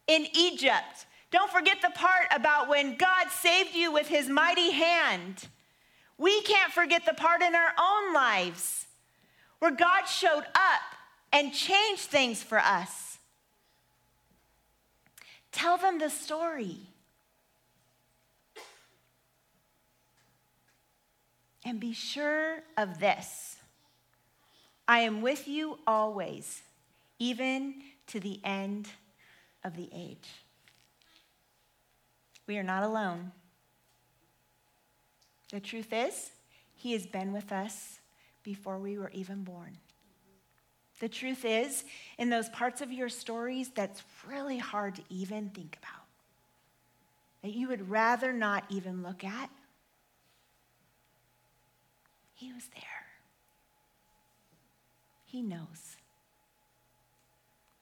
in 0.06 0.26
Egypt. 0.34 1.06
Don't 1.30 1.50
forget 1.50 1.78
the 1.82 1.90
part 1.90 2.26
about 2.34 2.68
when 2.68 2.96
God 2.96 3.28
saved 3.30 3.74
you 3.74 3.92
with 3.92 4.08
his 4.08 4.28
mighty 4.28 4.70
hand. 4.70 5.48
We 6.18 6.40
can't 6.42 6.72
forget 6.72 7.04
the 7.04 7.14
part 7.14 7.42
in 7.42 7.54
our 7.54 7.72
own 7.78 8.14
lives 8.14 8.86
where 9.58 9.70
God 9.70 10.04
showed 10.04 10.44
up 10.54 10.82
and 11.32 11.52
changed 11.52 12.02
things 12.02 12.42
for 12.42 12.58
us. 12.58 13.05
Tell 15.56 15.78
them 15.78 15.98
the 15.98 16.10
story. 16.10 16.76
And 21.64 21.80
be 21.80 21.94
sure 21.94 22.58
of 22.76 23.00
this 23.00 23.56
I 24.86 24.98
am 24.98 25.22
with 25.22 25.48
you 25.48 25.78
always, 25.86 26.60
even 27.18 27.76
to 28.08 28.20
the 28.20 28.38
end 28.44 28.90
of 29.64 29.76
the 29.76 29.88
age. 29.94 30.28
We 32.46 32.58
are 32.58 32.62
not 32.62 32.82
alone. 32.82 33.32
The 35.50 35.60
truth 35.60 35.90
is, 35.90 36.32
He 36.74 36.92
has 36.92 37.06
been 37.06 37.32
with 37.32 37.50
us 37.50 38.00
before 38.42 38.78
we 38.78 38.98
were 38.98 39.10
even 39.14 39.42
born. 39.42 39.78
The 40.98 41.08
truth 41.08 41.44
is, 41.44 41.84
in 42.18 42.30
those 42.30 42.48
parts 42.48 42.80
of 42.80 42.90
your 42.90 43.10
stories 43.10 43.70
that's 43.74 44.02
really 44.26 44.58
hard 44.58 44.96
to 44.96 45.02
even 45.10 45.50
think 45.50 45.76
about, 45.82 46.06
that 47.42 47.52
you 47.52 47.68
would 47.68 47.90
rather 47.90 48.32
not 48.32 48.64
even 48.70 49.02
look 49.02 49.22
at, 49.22 49.50
He 52.34 52.52
was 52.52 52.64
there. 52.74 52.82
He 55.26 55.42
knows. 55.42 55.96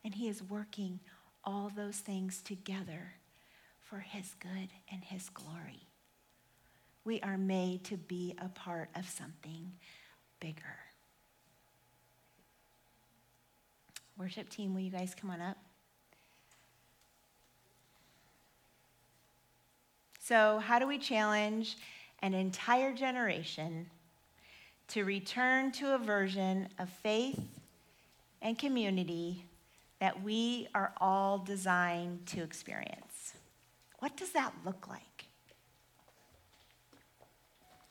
And 0.04 0.14
He 0.14 0.28
is 0.28 0.42
working 0.42 0.98
all 1.44 1.70
those 1.74 1.98
things 1.98 2.42
together 2.42 3.14
for 3.80 3.98
His 3.98 4.34
good 4.40 4.70
and 4.90 5.04
His 5.04 5.28
glory. 5.28 5.86
We 7.04 7.20
are 7.20 7.38
made 7.38 7.84
to 7.84 7.96
be 7.96 8.34
a 8.38 8.48
part 8.48 8.88
of 8.96 9.08
something 9.08 9.72
bigger. 10.40 10.83
Worship 14.16 14.48
team, 14.48 14.74
will 14.74 14.80
you 14.80 14.90
guys 14.90 15.14
come 15.14 15.30
on 15.30 15.40
up? 15.40 15.56
So, 20.20 20.58
how 20.58 20.78
do 20.78 20.86
we 20.86 20.98
challenge 20.98 21.76
an 22.22 22.32
entire 22.32 22.94
generation 22.94 23.90
to 24.88 25.04
return 25.04 25.72
to 25.72 25.94
a 25.94 25.98
version 25.98 26.68
of 26.78 26.88
faith 26.88 27.40
and 28.40 28.58
community 28.58 29.44
that 30.00 30.22
we 30.22 30.68
are 30.74 30.92
all 31.00 31.38
designed 31.38 32.24
to 32.26 32.42
experience? 32.42 33.34
What 33.98 34.16
does 34.16 34.30
that 34.32 34.52
look 34.64 34.88
like? 34.88 35.26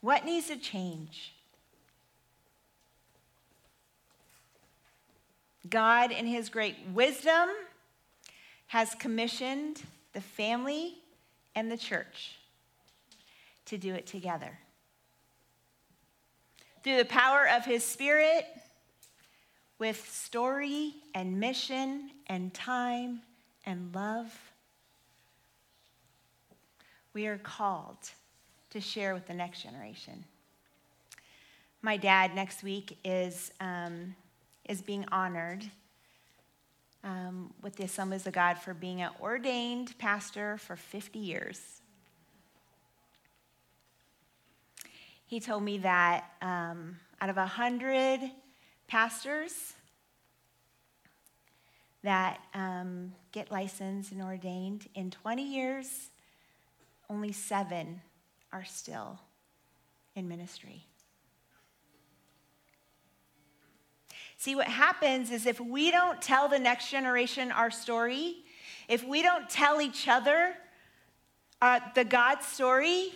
What 0.01 0.25
needs 0.25 0.47
to 0.47 0.57
change? 0.57 1.33
God, 5.69 6.11
in 6.11 6.25
his 6.25 6.49
great 6.49 6.75
wisdom, 6.93 7.49
has 8.67 8.95
commissioned 8.95 9.81
the 10.13 10.21
family 10.21 10.95
and 11.55 11.71
the 11.71 11.77
church 11.77 12.37
to 13.65 13.77
do 13.77 13.93
it 13.93 14.05
together. 14.05 14.59
Through 16.83 16.97
the 16.97 17.05
power 17.05 17.47
of 17.47 17.65
his 17.65 17.83
spirit, 17.83 18.45
with 19.79 20.09
story 20.09 20.93
and 21.13 21.39
mission 21.39 22.11
and 22.27 22.53
time 22.53 23.21
and 23.65 23.93
love, 23.93 24.33
we 27.13 27.27
are 27.27 27.37
called 27.37 27.97
to 28.69 28.81
share 28.81 29.13
with 29.13 29.27
the 29.27 29.33
next 29.33 29.61
generation. 29.61 30.23
My 31.81 31.97
dad 31.97 32.33
next 32.33 32.63
week 32.63 32.97
is 33.03 33.51
um, 33.59 34.15
is 34.65 34.81
being 34.81 35.05
honored 35.11 35.63
um, 37.03 37.53
with 37.61 37.75
the 37.75 37.83
Assemblies 37.83 38.25
of 38.27 38.33
God 38.33 38.57
for 38.57 38.73
being 38.73 39.01
an 39.01 39.11
ordained 39.21 39.97
pastor 39.97 40.57
for 40.57 40.75
50 40.75 41.19
years. 41.19 41.81
He 45.25 45.39
told 45.39 45.63
me 45.63 45.79
that 45.79 46.25
um, 46.41 46.97
out 47.19 47.29
of 47.29 47.37
100 47.37 48.21
pastors 48.87 49.73
that 52.03 52.39
um, 52.53 53.13
get 53.31 53.51
licensed 53.51 54.11
and 54.11 54.21
ordained, 54.21 54.87
in 54.93 55.09
20 55.09 55.41
years, 55.41 56.09
only 57.09 57.31
seven 57.31 58.01
are 58.51 58.65
still 58.65 59.19
in 60.15 60.27
ministry. 60.27 60.85
See, 64.43 64.55
what 64.55 64.67
happens 64.67 65.31
is 65.31 65.45
if 65.45 65.61
we 65.61 65.89
don't 65.89 66.21
tell 66.21 66.49
the 66.49 66.59
next 66.59 66.91
generation 66.91 67.49
our 67.49 67.71
story, 67.71 68.35
if 68.89 69.01
we 69.01 69.21
don't 69.21 69.49
tell 69.49 69.79
each 69.79 70.09
other 70.09 70.53
uh, 71.61 71.79
the 71.95 72.03
God 72.03 72.43
story, 72.43 73.13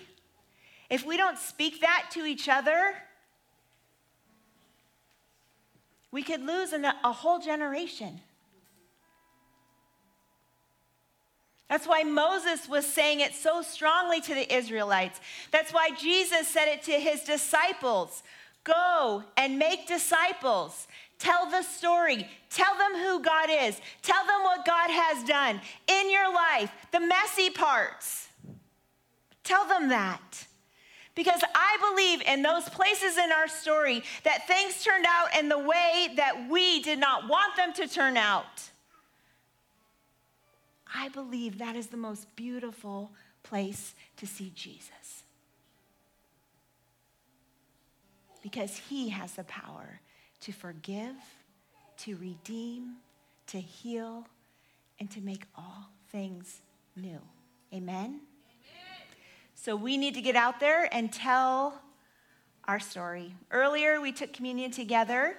if 0.90 1.06
we 1.06 1.18
don't 1.18 1.38
speak 1.38 1.82
that 1.82 2.08
to 2.14 2.24
each 2.24 2.48
other, 2.48 2.94
we 6.12 6.24
could 6.24 6.46
lose 6.46 6.72
a, 6.72 6.96
a 7.04 7.12
whole 7.12 7.40
generation. 7.40 8.22
That's 11.70 11.86
why 11.86 12.04
Moses 12.04 12.70
was 12.70 12.86
saying 12.86 13.20
it 13.20 13.36
so 13.36 13.62
strongly 13.64 14.22
to 14.22 14.34
the 14.34 14.56
Israelites. 14.56 15.20
That's 15.52 15.74
why 15.74 15.90
Jesus 16.00 16.48
said 16.48 16.70
it 16.70 16.84
to 16.84 16.94
his 16.94 17.24
disciples 17.24 18.24
Go 18.68 19.24
and 19.38 19.58
make 19.58 19.88
disciples. 19.88 20.88
Tell 21.20 21.50
the 21.50 21.64
story. 21.64 22.28
Tell 22.50 22.78
them 22.78 23.02
who 23.02 23.22
God 23.22 23.50
is. 23.50 23.80
Tell 24.02 24.26
them 24.26 24.44
what 24.44 24.66
God 24.66 24.90
has 24.90 25.24
done 25.24 25.60
in 25.88 26.12
your 26.12 26.34
life, 26.34 26.72
the 26.92 27.00
messy 27.00 27.50
parts. 27.50 28.28
Tell 29.44 29.68
them 29.68 29.90
that. 29.90 30.46
Because 31.16 31.42
I 31.56 31.78
believe 31.90 32.22
in 32.22 32.44
those 32.44 32.70
places 32.70 33.18
in 33.18 33.32
our 33.32 33.48
story 33.48 34.04
that 34.24 34.46
things 34.46 34.84
turned 34.84 35.06
out 35.08 35.36
in 35.40 35.50
the 35.50 35.58
way 35.58 36.10
that 36.16 36.48
we 36.50 36.84
did 36.84 37.00
not 37.00 37.28
want 37.28 37.56
them 37.56 37.74
to 37.74 37.88
turn 37.88 38.18
out. 38.18 38.70
I 40.94 41.10
believe 41.10 41.58
that 41.58 41.76
is 41.76 41.88
the 41.88 41.98
most 41.98 42.36
beautiful 42.36 43.12
place 43.42 43.96
to 44.18 44.28
see 44.28 44.52
Jesus. 44.54 45.24
Because 48.44 48.78
he 48.90 49.10
has 49.10 49.34
the 49.34 49.44
power 49.46 50.02
to 50.42 50.52
forgive, 50.52 51.16
to 51.98 52.16
redeem, 52.18 52.98
to 53.48 53.60
heal, 53.60 54.28
and 55.00 55.10
to 55.12 55.22
make 55.22 55.46
all 55.56 55.90
things 56.12 56.62
new. 56.96 57.20
Amen? 57.74 58.22
So 59.56 59.76
we 59.76 59.98
need 59.98 60.14
to 60.14 60.22
get 60.22 60.36
out 60.36 60.60
there 60.60 60.88
and 60.94 61.12
tell 61.12 61.82
our 62.68 62.80
story. 62.80 63.34
Earlier, 63.52 64.00
we 64.00 64.12
took 64.12 64.32
communion 64.32 64.72
together 64.72 65.36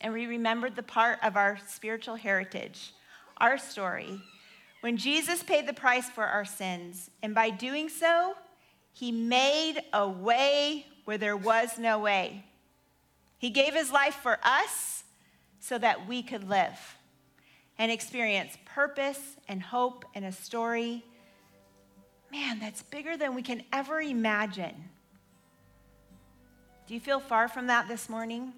and 0.00 0.12
we 0.12 0.26
remembered 0.26 0.76
the 0.76 0.82
part 0.82 1.18
of 1.22 1.36
our 1.36 1.58
spiritual 1.66 2.16
heritage, 2.16 2.92
our 3.38 3.58
story. 3.58 4.20
When 4.80 4.96
Jesus 4.96 5.42
paid 5.42 5.66
the 5.66 5.72
price 5.72 6.08
for 6.08 6.24
our 6.24 6.44
sins, 6.44 7.10
and 7.22 7.34
by 7.34 7.50
doing 7.50 7.88
so, 7.88 8.34
he 8.92 9.10
made 9.10 9.80
a 9.92 10.08
way 10.08 10.86
where 11.04 11.18
there 11.18 11.36
was 11.36 11.78
no 11.78 11.98
way. 11.98 12.44
He 13.38 13.50
gave 13.50 13.74
his 13.74 13.90
life 13.90 14.14
for 14.14 14.38
us 14.42 15.04
so 15.60 15.78
that 15.78 16.06
we 16.06 16.22
could 16.22 16.48
live 16.48 16.96
and 17.78 17.90
experience 17.90 18.58
purpose 18.64 19.36
and 19.48 19.62
hope 19.62 20.04
and 20.14 20.24
a 20.24 20.32
story 20.32 21.04
man, 22.30 22.58
that's 22.58 22.82
bigger 22.82 23.16
than 23.16 23.34
we 23.34 23.42
can 23.42 23.62
ever 23.72 24.00
imagine. 24.00 24.74
Do 26.86 26.94
you 26.94 27.00
feel 27.00 27.20
far 27.20 27.48
from 27.48 27.66
that 27.68 27.88
this 27.88 28.08
morning? 28.08 28.52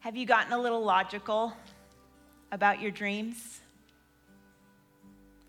Have 0.00 0.16
you 0.16 0.26
gotten 0.26 0.52
a 0.52 0.58
little 0.58 0.82
logical 0.82 1.56
about 2.50 2.80
your 2.80 2.90
dreams? 2.90 3.60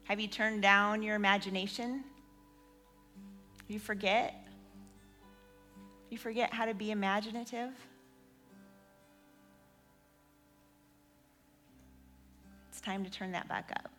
Have 0.03 0.19
you 0.19 0.27
turned 0.27 0.61
down 0.61 1.01
your 1.01 1.15
imagination? 1.15 2.03
You 3.67 3.79
forget? 3.79 4.42
You 6.13 6.19
forget 6.19 6.53
how 6.53 6.65
to 6.65 6.75
be 6.75 6.91
imaginative? 6.91 7.71
It's 12.69 12.79
time 12.79 13.03
to 13.03 13.09
turn 13.09 13.31
that 13.31 13.47
back 13.47 13.71
up. 13.75 13.89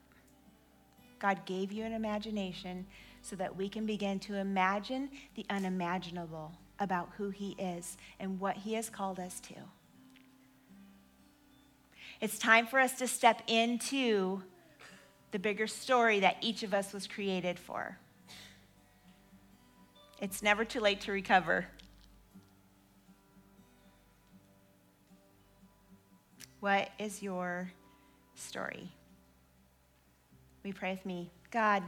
God 1.18 1.44
gave 1.44 1.72
you 1.72 1.82
an 1.82 1.92
imagination 1.92 2.86
so 3.20 3.34
that 3.34 3.56
we 3.56 3.68
can 3.68 3.84
begin 3.84 4.20
to 4.20 4.36
imagine 4.36 5.10
the 5.34 5.44
unimaginable 5.50 6.52
about 6.78 7.08
who 7.16 7.30
He 7.30 7.56
is 7.58 7.96
and 8.20 8.38
what 8.38 8.58
He 8.58 8.74
has 8.74 8.88
called 8.88 9.18
us 9.18 9.40
to. 9.40 9.54
It's 12.20 12.38
time 12.38 12.68
for 12.68 12.78
us 12.78 12.92
to 12.98 13.08
step 13.08 13.42
into 13.48 14.40
the 15.32 15.40
bigger 15.40 15.66
story 15.66 16.20
that 16.20 16.36
each 16.42 16.62
of 16.62 16.74
us 16.74 16.92
was 16.92 17.08
created 17.08 17.58
for. 17.58 17.98
It's 20.20 20.44
never 20.44 20.64
too 20.64 20.78
late 20.78 21.00
to 21.00 21.10
recover. 21.10 21.66
What 26.64 26.88
is 26.98 27.22
your 27.22 27.70
story? 28.36 28.90
We 30.62 30.72
pray 30.72 30.92
with 30.92 31.04
me? 31.04 31.30
God, 31.50 31.82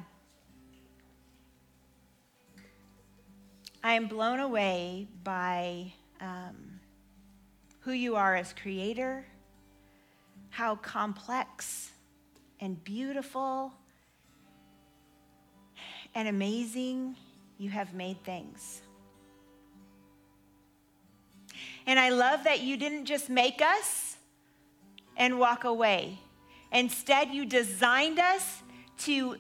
I 3.83 3.95
am 3.95 4.07
blown 4.07 4.39
away 4.39 5.09
by 5.25 5.95
um, 6.21 6.79
who 7.81 7.93
you 7.93 8.17
are 8.17 8.37
as 8.37 8.53
creator, 8.53 9.25
how 10.51 10.77
complex 10.77 11.91
and 12.61 12.85
beautiful 12.85 13.73
and 16.15 16.29
amazing 16.29 17.17
you 17.57 17.71
have 17.71 17.95
made 17.95 18.23
things. 18.25 18.83
And 21.87 21.99
I 21.99 22.11
love 22.11 22.45
that 22.45 22.61
you 22.61 22.77
didn't 22.77 23.07
just 23.07 23.31
make 23.31 23.63
us 23.63 24.16
and 25.17 25.39
walk 25.39 25.65
away. 25.65 26.19
Instead, 26.73 27.31
you 27.31 27.47
designed 27.47 28.19
us 28.19 28.63
to, 28.99 29.37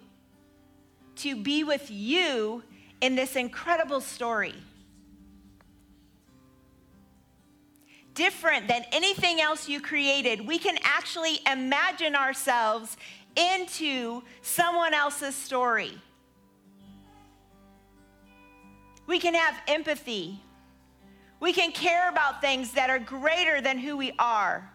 to 1.16 1.42
be 1.42 1.64
with 1.64 1.90
you 1.90 2.62
in 3.00 3.14
this 3.14 3.36
incredible 3.36 4.00
story. 4.00 4.54
Different 8.14 8.68
than 8.68 8.84
anything 8.92 9.40
else 9.40 9.68
you 9.68 9.80
created, 9.80 10.46
we 10.46 10.58
can 10.58 10.78
actually 10.82 11.38
imagine 11.50 12.14
ourselves 12.14 12.96
into 13.36 14.22
someone 14.40 14.94
else's 14.94 15.34
story. 15.34 15.92
We 19.06 19.18
can 19.18 19.34
have 19.34 19.54
empathy. 19.68 20.40
We 21.38 21.52
can 21.52 21.70
care 21.72 22.08
about 22.08 22.40
things 22.40 22.72
that 22.72 22.88
are 22.88 22.98
greater 22.98 23.60
than 23.60 23.78
who 23.78 23.96
we 23.96 24.12
are. 24.18 24.70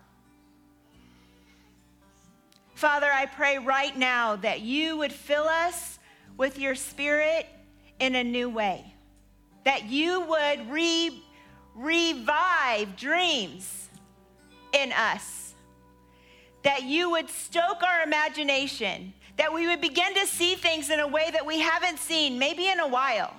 Father, 2.81 3.11
I 3.13 3.27
pray 3.27 3.59
right 3.59 3.95
now 3.95 4.37
that 4.37 4.61
you 4.61 4.97
would 4.97 5.13
fill 5.13 5.43
us 5.43 5.99
with 6.35 6.57
your 6.57 6.73
spirit 6.73 7.45
in 7.99 8.15
a 8.15 8.23
new 8.23 8.49
way, 8.49 8.95
that 9.65 9.85
you 9.85 10.21
would 10.21 10.67
re- 10.71 11.21
revive 11.75 12.95
dreams 12.97 13.87
in 14.73 14.91
us, 14.93 15.53
that 16.63 16.81
you 16.81 17.11
would 17.11 17.29
stoke 17.29 17.83
our 17.83 18.01
imagination, 18.01 19.13
that 19.37 19.53
we 19.53 19.67
would 19.67 19.79
begin 19.79 20.15
to 20.15 20.25
see 20.25 20.55
things 20.55 20.89
in 20.89 20.99
a 20.99 21.07
way 21.07 21.29
that 21.33 21.45
we 21.45 21.59
haven't 21.59 21.99
seen, 21.99 22.39
maybe 22.39 22.67
in 22.67 22.79
a 22.79 22.87
while. 22.87 23.35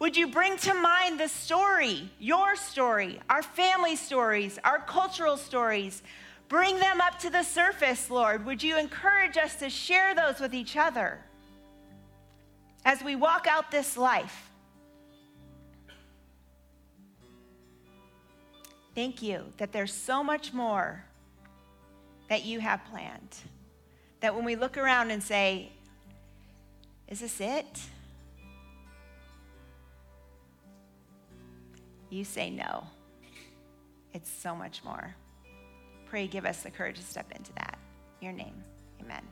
Would 0.00 0.16
you 0.16 0.26
bring 0.26 0.56
to 0.56 0.74
mind 0.74 1.20
the 1.20 1.28
story, 1.28 2.10
your 2.18 2.56
story, 2.56 3.20
our 3.30 3.44
family 3.44 3.94
stories, 3.94 4.58
our 4.64 4.80
cultural 4.80 5.36
stories? 5.36 6.02
Bring 6.50 6.80
them 6.80 7.00
up 7.00 7.16
to 7.20 7.30
the 7.30 7.44
surface, 7.44 8.10
Lord. 8.10 8.44
Would 8.44 8.60
you 8.60 8.76
encourage 8.76 9.36
us 9.36 9.54
to 9.60 9.70
share 9.70 10.16
those 10.16 10.40
with 10.40 10.52
each 10.52 10.76
other 10.76 11.20
as 12.84 13.04
we 13.04 13.14
walk 13.14 13.46
out 13.48 13.70
this 13.70 13.96
life? 13.96 14.50
Thank 18.96 19.22
you 19.22 19.44
that 19.58 19.70
there's 19.70 19.94
so 19.94 20.24
much 20.24 20.52
more 20.52 21.04
that 22.28 22.44
you 22.44 22.58
have 22.58 22.84
planned. 22.90 23.36
That 24.18 24.34
when 24.34 24.44
we 24.44 24.56
look 24.56 24.76
around 24.76 25.12
and 25.12 25.22
say, 25.22 25.70
Is 27.06 27.20
this 27.20 27.40
it? 27.40 27.80
You 32.10 32.24
say 32.24 32.50
no. 32.50 32.88
It's 34.12 34.28
so 34.28 34.56
much 34.56 34.82
more 34.82 35.14
pray, 36.10 36.26
give 36.26 36.44
us 36.44 36.62
the 36.62 36.70
courage 36.70 36.96
to 36.96 37.04
step 37.04 37.30
into 37.36 37.52
that. 37.54 37.78
In 38.20 38.24
your 38.24 38.34
name, 38.34 38.64
amen. 39.00 39.22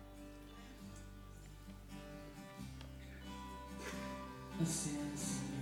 Let's 4.60 4.70
stand. 4.70 5.57